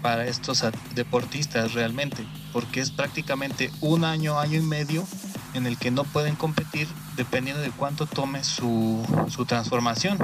[0.00, 5.06] para estos deportistas realmente, porque es prácticamente un año, año y medio
[5.54, 10.18] en el que no pueden competir dependiendo de cuánto tome su, su transformación.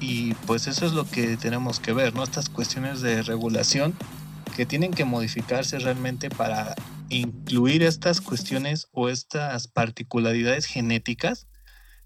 [0.00, 2.22] Y pues eso es lo que tenemos que ver, ¿no?
[2.22, 3.94] Estas cuestiones de regulación
[4.54, 6.74] que tienen que modificarse realmente para
[7.08, 11.48] incluir estas cuestiones o estas particularidades genéticas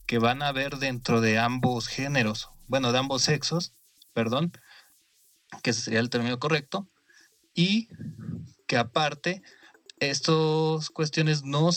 [0.06, 3.74] que van a haber dentro de ambos géneros bueno, de ambos sexos,
[4.12, 4.52] perdón,
[5.62, 6.88] que sería el término correcto,
[7.54, 7.88] y
[8.66, 9.42] que aparte
[10.00, 11.70] estas cuestiones no,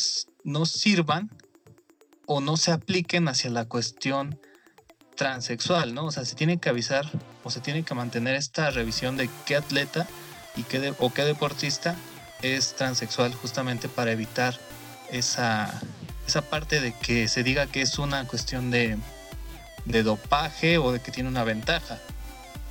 [0.43, 1.29] no sirvan
[2.25, 4.39] o no se apliquen hacia la cuestión
[5.15, 6.05] transexual, ¿no?
[6.05, 7.05] O sea, se tiene que avisar
[7.43, 10.07] o se tiene que mantener esta revisión de qué atleta
[10.55, 11.95] y qué o qué deportista
[12.41, 14.59] es transexual justamente para evitar
[15.11, 15.81] esa,
[16.27, 18.97] esa parte de que se diga que es una cuestión de,
[19.85, 21.99] de dopaje o de que tiene una ventaja.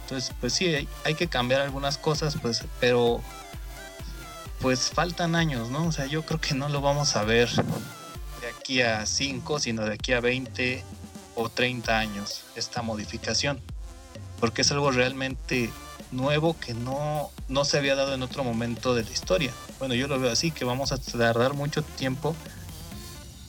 [0.02, 3.22] Entonces, pues sí, hay, que cambiar algunas cosas, pues, pero
[4.60, 5.86] pues faltan años, ¿no?
[5.86, 9.84] O sea, yo creo que no lo vamos a ver de aquí a 5, sino
[9.84, 10.84] de aquí a 20
[11.34, 13.60] o 30 años, esta modificación.
[14.38, 15.70] Porque es algo realmente
[16.12, 19.52] nuevo que no, no se había dado en otro momento de la historia.
[19.78, 22.34] Bueno, yo lo veo así, que vamos a tardar mucho tiempo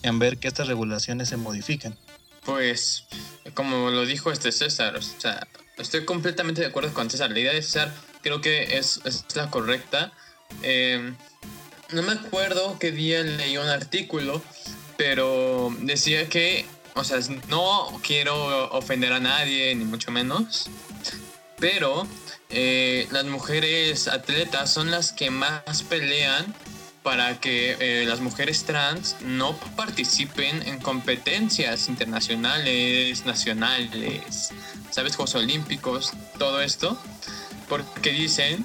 [0.03, 1.97] en ver que estas regulaciones se modifiquen.
[2.45, 3.05] Pues,
[3.53, 5.47] como lo dijo este César, o sea,
[5.77, 7.31] estoy completamente de acuerdo con César.
[7.31, 8.99] La idea de César creo que es,
[9.35, 10.11] la correcta.
[10.61, 11.15] Em,
[11.91, 14.41] no me acuerdo qué día leí un artículo,
[14.97, 20.69] pero decía que, o sea, no quiero ofender a nadie, ni mucho menos,
[21.59, 22.07] pero
[22.49, 26.53] eh, las mujeres atletas son las que más pelean
[27.03, 34.51] para que eh, las mujeres trans no participen en competencias internacionales, nacionales,
[34.91, 35.15] ¿sabes?
[35.15, 37.01] Juegos Olímpicos, todo esto,
[37.67, 38.63] porque dicen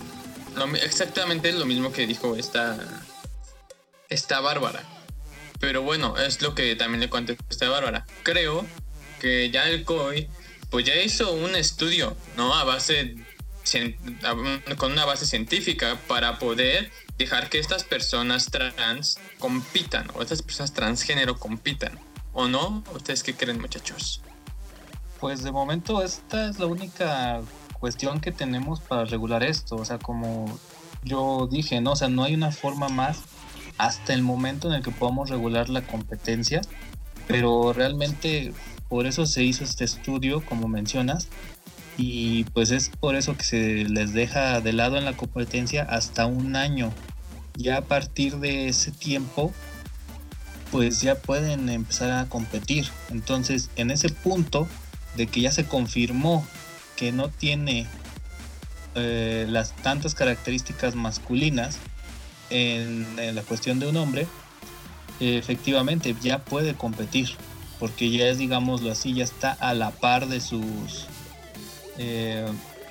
[0.83, 2.79] exactamente lo mismo que dijo esta,
[4.09, 4.83] esta Bárbara.
[5.61, 8.07] Pero bueno, es lo que también le contesta a Bárbara.
[8.23, 8.67] Creo
[9.21, 10.29] que ya el COI
[10.71, 12.55] pues ya hizo un estudio, ¿no?
[12.55, 13.17] A base
[14.79, 20.73] con una base científica para poder dejar que estas personas trans compitan o estas personas
[20.73, 21.99] transgénero compitan.
[22.33, 22.85] ¿O no?
[22.95, 24.21] ¿Ustedes qué creen, muchachos?
[25.21, 27.41] Pues de momento esta es la única
[27.79, 29.77] cuestión que tenemos para regular esto.
[29.77, 30.47] O sea, como
[31.05, 31.93] yo dije, ¿no?
[31.93, 33.23] O sea, no hay una forma más
[33.79, 36.61] hasta el momento en el que podamos regular la competencia.
[37.27, 38.53] Pero realmente
[38.89, 41.29] por eso se hizo este estudio, como mencionas.
[41.97, 46.27] Y pues es por eso que se les deja de lado en la competencia hasta
[46.27, 46.93] un año.
[47.55, 49.53] Ya a partir de ese tiempo,
[50.71, 52.87] pues ya pueden empezar a competir.
[53.11, 54.69] Entonces, en ese punto
[55.17, 56.47] de que ya se confirmó
[56.97, 57.87] que no tiene
[58.95, 61.79] eh, las tantas características masculinas
[62.51, 64.27] en, la cuestión de un hombre,
[65.21, 67.31] efectivamente ya puede competir,
[67.79, 71.07] porque ya es, digámoslo así, ya está a la par de sus,
[71.99, 72.47] eh,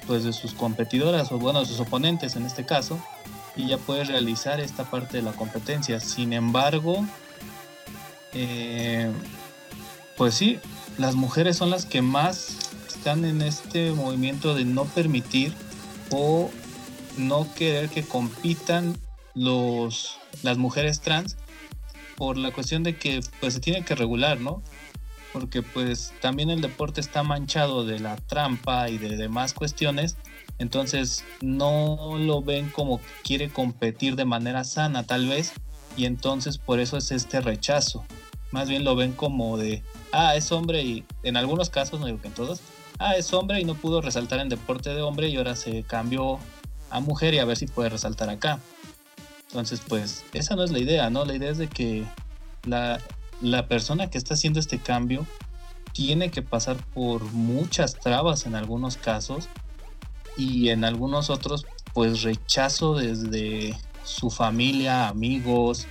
[0.06, 3.00] pues de sus competidoras o bueno, de sus oponentes en este caso,
[3.56, 6.00] y ya puede realizar esta parte de la competencia.
[6.00, 7.06] Sin embargo,
[8.34, 9.10] eh,
[10.18, 10.60] pues sí,
[10.98, 12.65] las mujeres son las que más
[13.06, 15.54] están en este movimiento de no permitir
[16.10, 16.50] o
[17.18, 18.98] no querer que compitan
[19.36, 21.38] los las mujeres trans
[22.16, 24.64] por la cuestión de que pues se tiene que regular, ¿no?
[25.34, 30.18] Porque pues también el deporte está manchado de la trampa y de demás cuestiones,
[30.58, 35.54] entonces no lo ven como que quiere competir de manera sana tal vez
[35.96, 38.04] y entonces por eso es este rechazo.
[38.50, 42.20] Más bien lo ven como de ah, es hombre y en algunos casos, no digo
[42.20, 42.62] que en todos,
[43.00, 46.40] ah, es hombre y no pudo resaltar en deporte de hombre y ahora se cambió
[46.90, 48.60] a mujer y a ver si puede resaltar acá.
[49.48, 51.26] Entonces, pues esa no es la idea, ¿no?
[51.26, 52.06] La idea es de que
[52.66, 53.00] la,
[53.42, 55.26] la persona que está haciendo este cambio
[55.94, 59.48] tiene que pasar por muchas trabas en algunos casos
[60.38, 65.88] y en algunos otros pues rechazo desde su familia, amigos,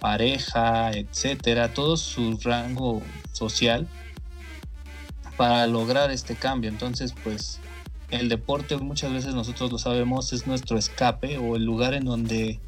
[0.00, 3.88] pareja, etcétera, todo su rango social
[5.38, 6.68] para lograr este cambio.
[6.68, 7.60] Entonces, pues
[8.10, 12.60] el deporte muchas veces nosotros lo sabemos es nuestro escape o el lugar en donde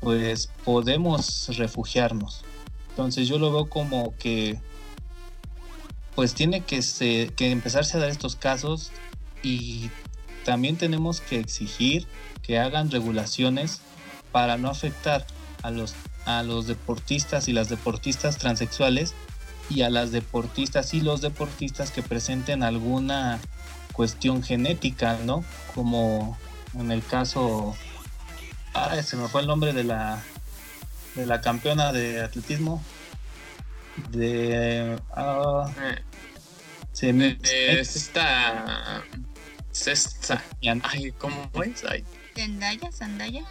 [0.00, 2.44] pues podemos refugiarnos.
[2.90, 4.60] Entonces yo lo veo como que
[6.14, 6.80] pues tiene que,
[7.34, 8.92] que empezarse a dar estos casos
[9.42, 9.90] y
[10.44, 12.06] también tenemos que exigir
[12.42, 13.80] que hagan regulaciones
[14.30, 15.26] para no afectar
[15.62, 15.94] a los
[16.26, 19.14] a los deportistas y las deportistas transexuales
[19.70, 23.40] y a las deportistas y los deportistas que presenten alguna
[23.92, 25.44] cuestión genética, ¿no?
[25.74, 26.38] Como
[26.74, 27.76] en el caso,
[28.74, 30.22] ah, se me fue el nombre de la
[31.14, 32.82] de la campeona de atletismo
[34.10, 35.70] de ah,
[36.92, 39.04] se me, esta
[39.78, 40.42] Cesta.
[40.82, 41.84] Ay, ¿cómo es?
[41.84, 42.04] Ay.
[42.34, 43.44] Zendaya, Zendaya.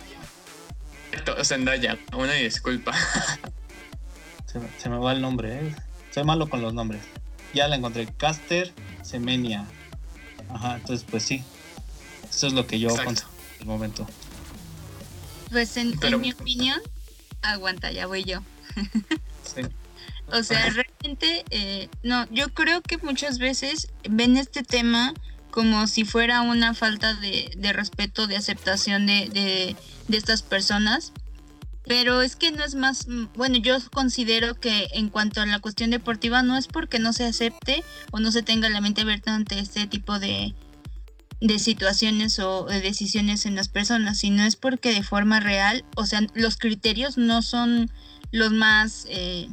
[1.44, 2.94] Zendaya, una disculpa.
[4.78, 5.76] Se, me va el nombre, ¿eh?
[6.18, 7.04] Soy malo con los nombres.
[7.54, 8.08] Ya la encontré.
[8.08, 9.68] Caster Semenia.
[10.50, 11.44] Ajá, entonces pues sí.
[12.28, 13.16] Eso es lo que yo en
[13.60, 14.08] el momento.
[15.52, 16.82] Pues en, mi opinión,
[17.44, 18.40] aguanta, ya voy yo.
[19.44, 19.62] sí.
[20.32, 25.14] O sea, realmente, eh, no, yo creo que muchas veces ven este tema
[25.52, 29.76] como si fuera una falta de, de respeto, de aceptación de, de,
[30.08, 31.14] de estas personas.
[31.88, 35.60] Pero es que no es más, mm, bueno, yo considero que en cuanto a la
[35.60, 39.34] cuestión deportiva no es porque no se acepte o no se tenga la mente abierta
[39.34, 40.54] ante este tipo de,
[41.40, 46.06] de situaciones o de decisiones en las personas, sino es porque de forma real, o
[46.06, 47.90] sea, los criterios no son
[48.32, 49.48] los más eh,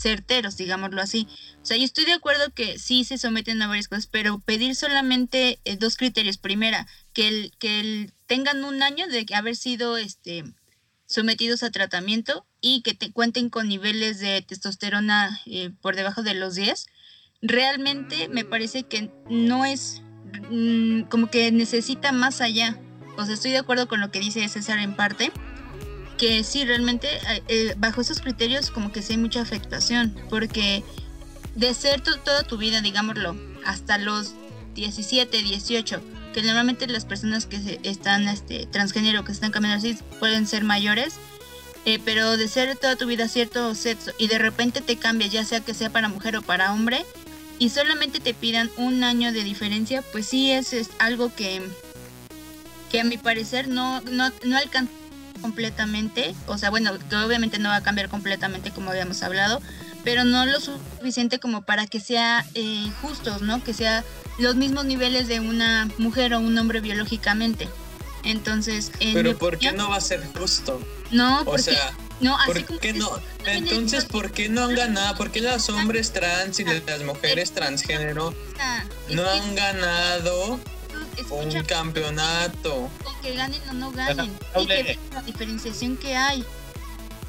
[0.00, 1.26] certeros, digámoslo así.
[1.62, 4.76] O sea, yo estoy de acuerdo que sí se someten a varias cosas, pero pedir
[4.76, 6.38] solamente eh, dos criterios.
[6.38, 10.44] Primera, que el, que el, tengan un año de haber sido este
[11.06, 16.34] sometidos a tratamiento y que te cuenten con niveles de testosterona eh, por debajo de
[16.34, 16.86] los 10,
[17.42, 20.02] realmente me parece que no es
[20.50, 22.78] mm, como que necesita más allá.
[23.16, 25.32] O sea, estoy de acuerdo con lo que dice César en parte,
[26.18, 30.82] que sí, realmente eh, eh, bajo esos criterios como que sí hay mucha afectación, porque
[31.54, 34.34] de ser toda tu vida, digámoslo, hasta los
[34.74, 36.02] 17, 18,
[36.36, 41.14] porque normalmente las personas que están este, transgénero, que están cambiando así, pueden ser mayores,
[41.86, 45.46] eh, pero de ser toda tu vida cierto sexo y de repente te cambia, ya
[45.46, 47.06] sea que sea para mujer o para hombre,
[47.58, 51.62] y solamente te pidan un año de diferencia, pues sí es, es algo que,
[52.90, 54.92] que a mi parecer no, no, no alcanza
[55.40, 59.62] completamente, o sea, bueno, que obviamente no va a cambiar completamente como habíamos hablado,
[60.06, 63.64] pero no lo suficiente como para que sea eh, justo, ¿no?
[63.64, 64.04] Que sea
[64.38, 67.68] los mismos niveles de una mujer o un hombre biológicamente.
[68.22, 70.80] Entonces, pero ¿por qué no va a ser justo?
[71.10, 73.10] No, porque, o sea, no, así ¿por qué no?
[73.46, 75.16] Entonces, ¿por qué no han ganado?
[75.16, 78.32] ¿Por qué los hombres trans y las mujeres transgénero
[79.10, 80.60] no han ganado
[81.30, 82.88] un campeonato.
[83.22, 84.32] que ganen o no ganen.
[84.56, 86.44] Y que la diferenciación que hay.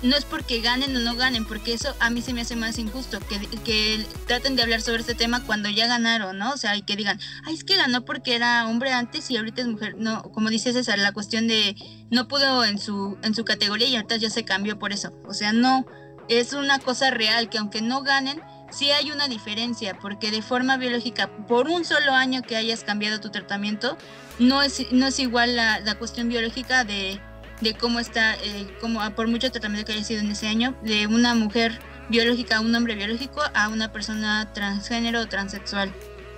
[0.04, 2.78] No es porque ganen o no ganen, porque eso a mí se me hace más
[2.78, 6.52] injusto, que, que traten de hablar sobre este tema cuando ya ganaron, ¿no?
[6.52, 9.62] O sea, y que digan, ay, es que ganó porque era hombre antes y ahorita
[9.62, 9.95] es mujer.
[9.98, 11.76] No, como dice César, la cuestión de
[12.12, 15.14] no pudo en su, en su categoría y ahorita ya se cambió por eso.
[15.28, 15.86] O sea, no,
[16.30, 18.41] es una cosa real que aunque no ganen,
[18.72, 23.20] sí hay una diferencia, porque de forma biológica, por un solo año que hayas cambiado
[23.20, 23.98] tu tratamiento,
[24.39, 27.20] no es, no es igual la, la cuestión biológica de,
[27.62, 31.08] de cómo está, eh, como, por mucho tratamiento que haya sido en ese año, de
[31.08, 31.80] una mujer
[32.10, 35.93] biológica a un hombre biológico a una persona transgénero o transexual.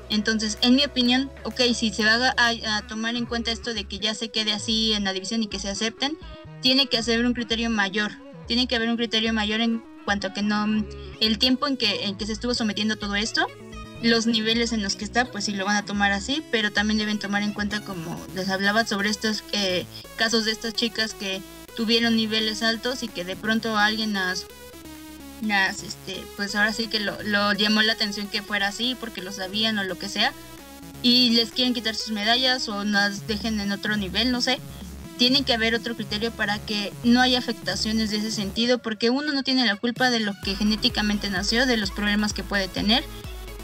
[0.09, 3.99] Entonces, en mi opinión, ok, si se va a, tomar en cuenta esto de que
[3.99, 6.17] ya se quede así en la división y que se acepten,
[6.61, 8.11] tiene que haber un criterio mayor,
[8.47, 10.65] tiene que haber un criterio mayor en cuanto a que no,
[11.20, 13.45] el tiempo en que, en que se estuvo sometiendo todo esto,
[14.02, 16.97] los niveles en los que está, pues sí lo van a tomar así, pero también
[16.97, 19.86] deben tomar en cuenta, como les hablaba, sobre estos eh,
[20.16, 21.41] casos de estas chicas que
[21.76, 24.45] tuvieron niveles altos y que de pronto alguien las,
[25.41, 29.22] las este, pues ahora sí que lo, lo llamó la atención que fuera así porque
[29.22, 30.34] lo sabían o lo que sea,
[31.02, 34.60] y les quieren quitar sus medallas o las dejen en otro nivel, no sé.
[35.18, 39.34] Tiene que haber otro criterio para que no haya afectaciones de ese sentido, porque uno
[39.34, 43.04] no tiene la culpa de lo que genéticamente nació, de los problemas que puede tener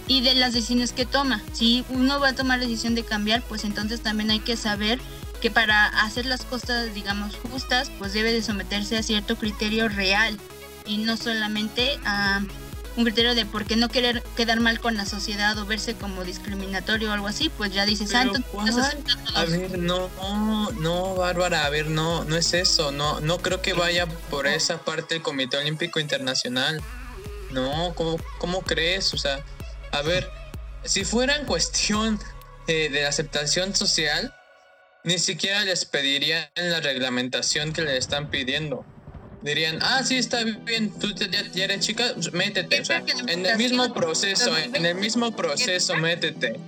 [0.08, 1.42] y de las decisiones que toma.
[1.54, 5.00] Si uno va a tomar la decisión de cambiar, pues entonces también hay que saber
[5.42, 10.38] que para hacer las cosas, digamos, justas, pues debe de someterse a cierto criterio real
[10.86, 12.42] y no solamente a
[12.96, 16.24] un criterio de por qué no querer quedar mal con la sociedad o verse como
[16.24, 18.40] discriminatorio o algo así, pues ya dices, santo.
[19.36, 20.10] a ver, no,
[20.80, 24.78] no, Bárbara, a ver, no, no es eso, no, no creo que vaya por esa
[24.78, 26.82] parte el Comité Olímpico Internacional.
[27.52, 29.14] No, ¿cómo, cómo crees?
[29.14, 29.44] O sea,
[29.96, 30.30] a ver,
[30.84, 32.20] si fuera en cuestión
[32.68, 34.34] eh, de aceptación social,
[35.04, 38.86] ni siquiera les pedirían la reglamentación que le están pidiendo
[39.46, 42.82] dirían, ah, sí, está bien, tú ya, eres chica, métete.
[42.82, 46.60] O sea, en el mismo proceso, en el mismo proceso, métete.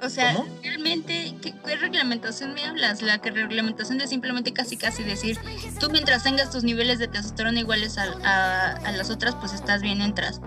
[0.00, 3.02] O sea, realmente, ¿qué, reglamentación me hablas?
[3.02, 5.38] La que reglamentación de simplemente casi casi decir,
[5.80, 10.00] tú mientras tengas tus niveles de testosterona iguales a, a las otras, pues estás bien,
[10.00, 10.40] entras.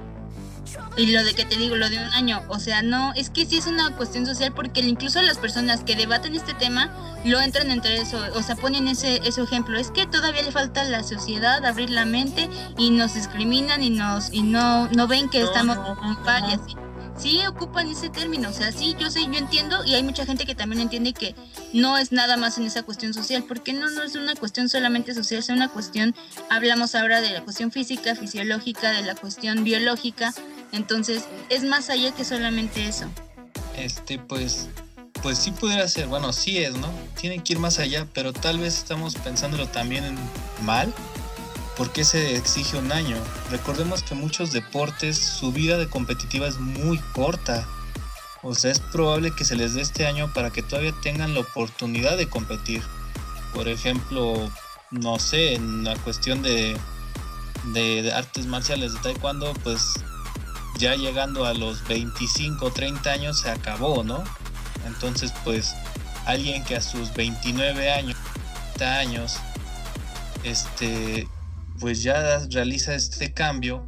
[0.95, 3.45] Y lo de que te digo, lo de un año, o sea, no, es que
[3.45, 6.91] sí es una cuestión social porque incluso las personas que debaten este tema
[7.23, 10.81] lo entran entre eso, o sea, ponen ese, ese ejemplo, es que todavía le falta
[10.81, 15.29] a la sociedad abrir la mente y nos discriminan y nos y no no ven
[15.29, 16.75] que estamos y así.
[17.17, 20.45] Sí ocupan ese término, o sea, sí, yo sé, yo entiendo y hay mucha gente
[20.45, 21.33] que también entiende que
[21.73, 25.13] no es nada más en esa cuestión social, porque no, no es una cuestión solamente
[25.15, 26.15] social, es una cuestión,
[26.49, 30.33] hablamos ahora de la cuestión física, fisiológica, de la cuestión biológica,
[30.71, 33.05] entonces, es más allá que solamente eso.
[33.75, 34.67] Este, pues,
[35.21, 36.89] pues sí pudiera ser, bueno, sí es, ¿no?
[37.19, 40.17] Tienen que ir más allá, pero tal vez estamos pensándolo también en
[40.63, 40.93] mal.
[41.77, 43.17] ¿Por qué se exige un año?
[43.51, 47.67] Recordemos que muchos deportes, su vida de competitiva es muy corta.
[48.41, 51.41] O sea, es probable que se les dé este año para que todavía tengan la
[51.41, 52.81] oportunidad de competir.
[53.53, 54.49] Por ejemplo,
[54.89, 56.75] no sé, en la cuestión de,
[57.73, 59.93] de, artes marciales de taekwondo, pues
[60.79, 64.23] ya llegando a los 25 o 30 años se acabó, ¿no?
[64.87, 65.75] Entonces, pues
[66.25, 68.17] alguien que a sus 29 años,
[68.77, 69.37] 30 años,
[70.43, 71.27] este,
[71.79, 73.85] pues ya realiza este cambio,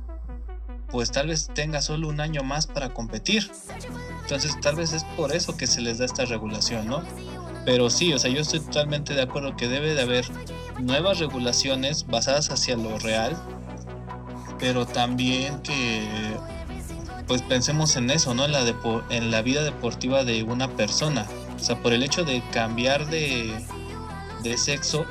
[0.92, 3.50] pues tal vez tenga solo un año más para competir.
[4.22, 7.04] Entonces, tal vez es por eso que se les da esta regulación, ¿no?
[7.66, 10.26] Pero sí, o sea, yo estoy totalmente de acuerdo que debe de haber
[10.80, 13.36] nuevas regulaciones basadas hacia lo real,
[14.60, 16.08] pero también que
[17.28, 18.46] pues pensemos en eso, ¿no?
[18.46, 18.64] En la,
[19.10, 21.28] en la vida deportiva de una persona.
[21.56, 23.54] O sea, por el hecho de cambiar de,
[24.42, 25.06] de sexo,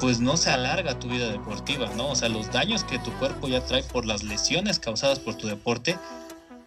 [0.00, 2.08] pues no se alarga tu vida deportiva, ¿no?
[2.08, 5.46] O sea, los daños que tu cuerpo ya trae por las lesiones causadas por tu
[5.46, 5.96] deporte,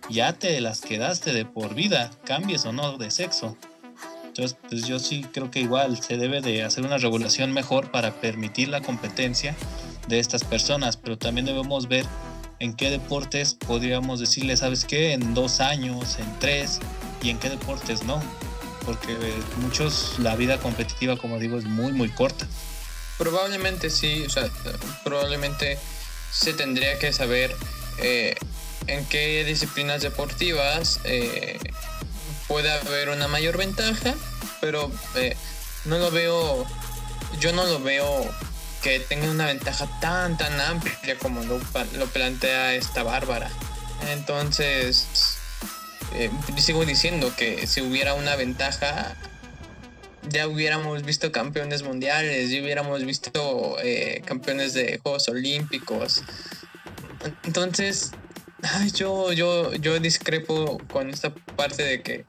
[0.10, 3.58] ya te las quedaste de por vida, cambies o no de sexo.
[4.26, 8.14] Entonces, pues yo sí creo que igual se debe de hacer una regulación mejor para
[8.14, 9.56] permitir la competencia
[10.08, 12.06] de estas personas, pero también debemos ver
[12.60, 15.14] en qué deportes podríamos decirle, ¿sabes qué?
[15.14, 16.80] En dos años, en tres,
[17.24, 18.22] y en qué deportes no,
[18.86, 19.18] porque
[19.62, 22.46] muchos la vida competitiva, como digo, es muy, muy corta.
[23.18, 24.50] Probablemente sí, o sea,
[25.04, 25.78] probablemente
[26.32, 27.56] se tendría que saber
[28.00, 28.36] eh,
[28.88, 31.60] en qué disciplinas deportivas eh,
[32.48, 34.14] puede haber una mayor ventaja,
[34.62, 35.36] pero eh,
[35.86, 36.66] no lo veo,
[37.40, 38.30] yo no lo veo
[38.82, 41.60] que tenga una ventaja tan, tan amplia como lo,
[41.98, 43.50] lo plantea esta Bárbara.
[44.12, 45.38] Entonces,
[46.14, 49.16] eh, sigo diciendo que si hubiera una ventaja,
[50.30, 56.24] ya hubiéramos visto campeones mundiales, ya hubiéramos visto eh, campeones de Juegos Olímpicos.
[57.44, 58.12] Entonces,
[58.94, 62.26] yo, yo, yo discrepo con esta parte de que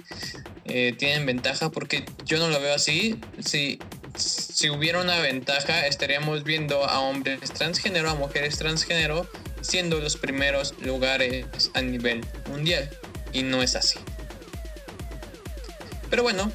[0.64, 3.20] eh, tienen ventaja porque yo no lo veo así.
[3.44, 3.78] Si,
[4.16, 9.28] si hubiera una ventaja, estaríamos viendo a hombres transgénero, a mujeres transgénero,
[9.60, 12.90] siendo los primeros lugares a nivel mundial.
[13.32, 13.98] Y no es así.
[16.10, 16.52] Pero bueno,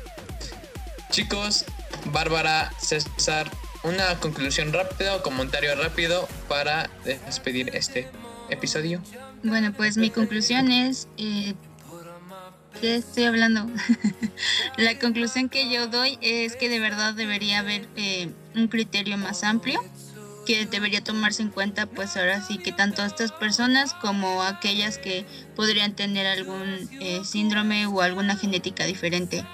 [1.09, 1.65] chicos,
[2.11, 3.49] Bárbara, César,
[3.83, 8.07] una conclusión rápida o comentario rápido para despedir este
[8.49, 9.01] episodio.
[9.43, 11.53] Bueno, pues mi conclusión es, eh,
[12.81, 13.67] ¿qué estoy hablando?
[14.77, 19.43] la conclusión que yo doy es que de verdad debería haber eh, un criterio más
[19.43, 19.83] amplio
[20.45, 25.25] que debería tomarse en cuenta pues ahora sí que tanto estas personas como aquellas que
[25.55, 29.45] podrían tener algún eh, síndrome o alguna genética diferente.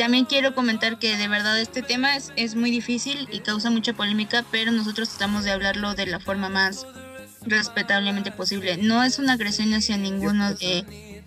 [0.00, 3.92] También quiero comentar que de verdad este tema es, es muy difícil y causa mucha
[3.92, 6.86] polémica, pero nosotros tratamos de hablarlo de la forma más
[7.42, 8.76] respetablemente posible.
[8.78, 11.22] No es una agresión hacia ninguno de...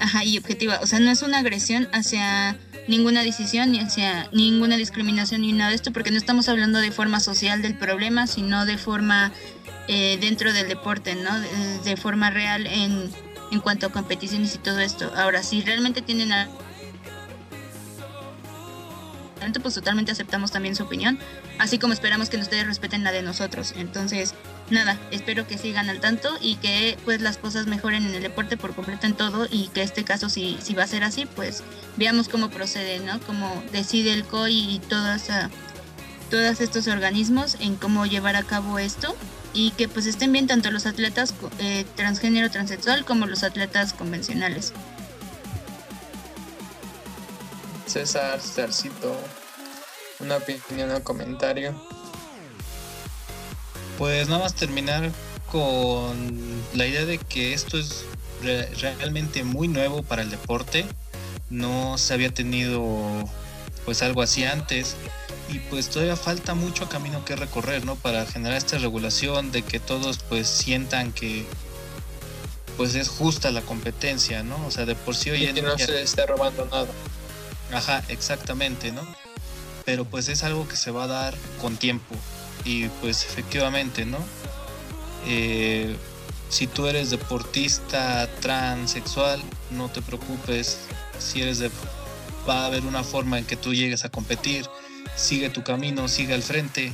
[0.00, 0.78] Ajá, y objetiva.
[0.80, 2.56] O sea, no es una agresión hacia
[2.86, 6.92] ninguna decisión ni hacia ninguna discriminación ni nada de esto, porque no estamos hablando de
[6.92, 9.32] forma social del problema, sino de forma
[9.88, 11.30] eh, dentro del deporte, ¿no?
[11.82, 13.10] De, forma real en,
[13.50, 15.12] en cuanto a competiciones y todo esto.
[15.16, 16.48] Ahora, si realmente tienen a
[19.60, 21.18] pues totalmente aceptamos también su opinión,
[21.58, 23.74] así como esperamos que ustedes respeten la de nosotros.
[23.76, 24.34] Entonces,
[24.70, 28.56] nada, espero que sigan al tanto y que pues las cosas mejoren en el deporte
[28.56, 31.62] por completo en todo y que este caso si, si va a ser así, pues
[31.96, 33.20] veamos cómo procede, ¿no?
[33.20, 35.28] Cómo decide el COI y todas,
[36.30, 39.16] todos estos organismos en cómo llevar a cabo esto
[39.54, 44.72] y que pues estén bien tanto los atletas eh, transgénero transexual como los atletas convencionales.
[47.88, 49.16] César, Césarcito,
[50.20, 51.74] una opinión o comentario.
[53.96, 55.10] Pues nada más terminar
[55.50, 58.04] con la idea de que esto es
[58.80, 60.86] realmente muy nuevo para el deporte.
[61.50, 63.28] No se había tenido
[63.84, 64.96] pues algo así antes
[65.48, 67.96] y pues todavía falta mucho camino que recorrer, ¿no?
[67.96, 71.46] Para generar esta regulación de que todos pues sientan que
[72.76, 74.64] pues es justa la competencia, ¿no?
[74.66, 76.86] O sea, de por sí hoy y que no se esté robando nada.
[77.72, 79.02] Ajá, exactamente, ¿no?
[79.84, 82.14] Pero pues es algo que se va a dar con tiempo
[82.64, 84.18] y pues efectivamente, ¿no?
[85.26, 85.96] Eh,
[86.48, 89.40] si tú eres deportista transexual,
[89.70, 90.78] no te preocupes.
[91.18, 91.70] Si eres de,
[92.48, 94.66] va a haber una forma en que tú llegues a competir.
[95.14, 96.92] Sigue tu camino, sigue al frente.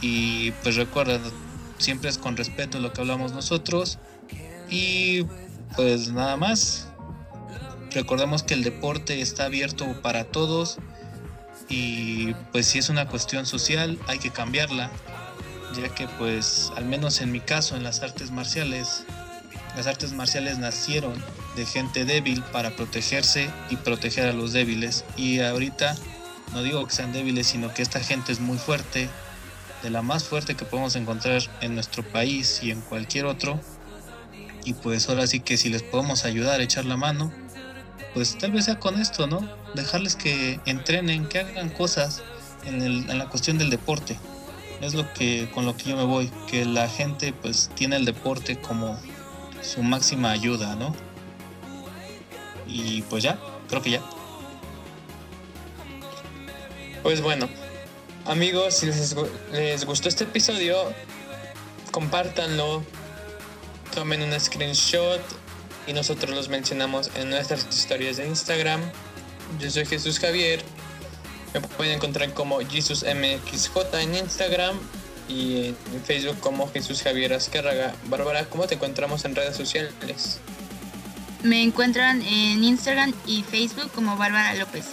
[0.00, 1.20] Y pues recuerda,
[1.78, 3.98] siempre es con respeto lo que hablamos nosotros.
[4.68, 5.26] Y
[5.76, 6.88] pues nada más.
[7.94, 10.78] Recordemos que el deporte está abierto para todos
[11.68, 14.90] y pues si es una cuestión social hay que cambiarla,
[15.76, 19.04] ya que pues al menos en mi caso en las artes marciales,
[19.76, 21.14] las artes marciales nacieron
[21.56, 25.94] de gente débil para protegerse y proteger a los débiles y ahorita
[26.52, 29.08] no digo que sean débiles, sino que esta gente es muy fuerte,
[29.82, 33.58] de la más fuerte que podemos encontrar en nuestro país y en cualquier otro.
[34.64, 37.32] Y pues ahora sí que si les podemos ayudar, echar la mano,
[38.14, 39.48] pues tal vez sea con esto, ¿no?
[39.74, 42.22] Dejarles que entrenen, que hagan cosas
[42.64, 44.18] en, el, en la cuestión del deporte.
[44.80, 48.04] Es lo que con lo que yo me voy, que la gente pues tiene el
[48.04, 48.98] deporte como
[49.62, 50.94] su máxima ayuda, ¿no?
[52.66, 53.38] Y pues ya,
[53.68, 54.02] creo que ya.
[57.02, 57.48] Pues bueno,
[58.26, 59.16] amigos, si les,
[59.52, 60.92] les gustó este episodio,
[61.90, 62.82] compártanlo,
[63.94, 65.20] tomen un screenshot
[65.86, 68.80] y nosotros los mencionamos en nuestras historias de Instagram.
[69.60, 70.62] Yo soy Jesús Javier.
[71.54, 74.78] Me pueden encontrar como JesusMXJ en Instagram
[75.28, 77.94] y en Facebook como Jesús Javier Azcárraga.
[78.06, 80.40] Bárbara, ¿cómo te encontramos en redes sociales?
[81.42, 84.86] Me encuentran en Instagram y Facebook como Bárbara López.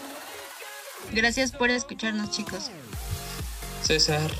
[1.11, 2.69] Gracias por escucharnos, chicos.
[3.83, 4.31] César.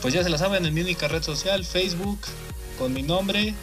[0.00, 2.20] Pues ya se la saben en mi única red social, Facebook,
[2.78, 3.54] con mi nombre.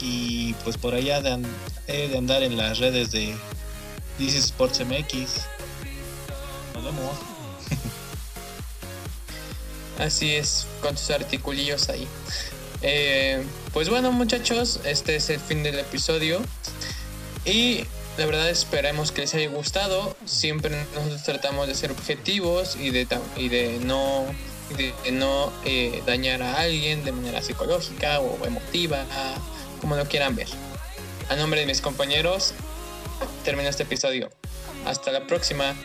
[0.00, 1.42] Y pues por allá de,
[1.86, 3.34] de andar en las redes de
[4.18, 5.46] DC Sports MX.
[6.74, 7.16] Nos vemos.
[9.98, 12.06] Así es, con sus articulillos ahí.
[12.82, 13.42] Eh,
[13.72, 16.40] pues bueno muchachos, este es el fin del episodio.
[17.44, 17.84] Y
[18.18, 20.16] la verdad esperemos que les haya gustado.
[20.24, 24.24] Siempre nosotros tratamos de ser objetivos y de, y de no,
[24.76, 29.04] de no eh, dañar a alguien de manera psicológica o emotiva,
[29.86, 30.48] como lo quieran ver.
[31.28, 32.54] A nombre de mis compañeros,
[33.44, 34.30] termino este episodio.
[34.84, 35.76] Hasta la próxima.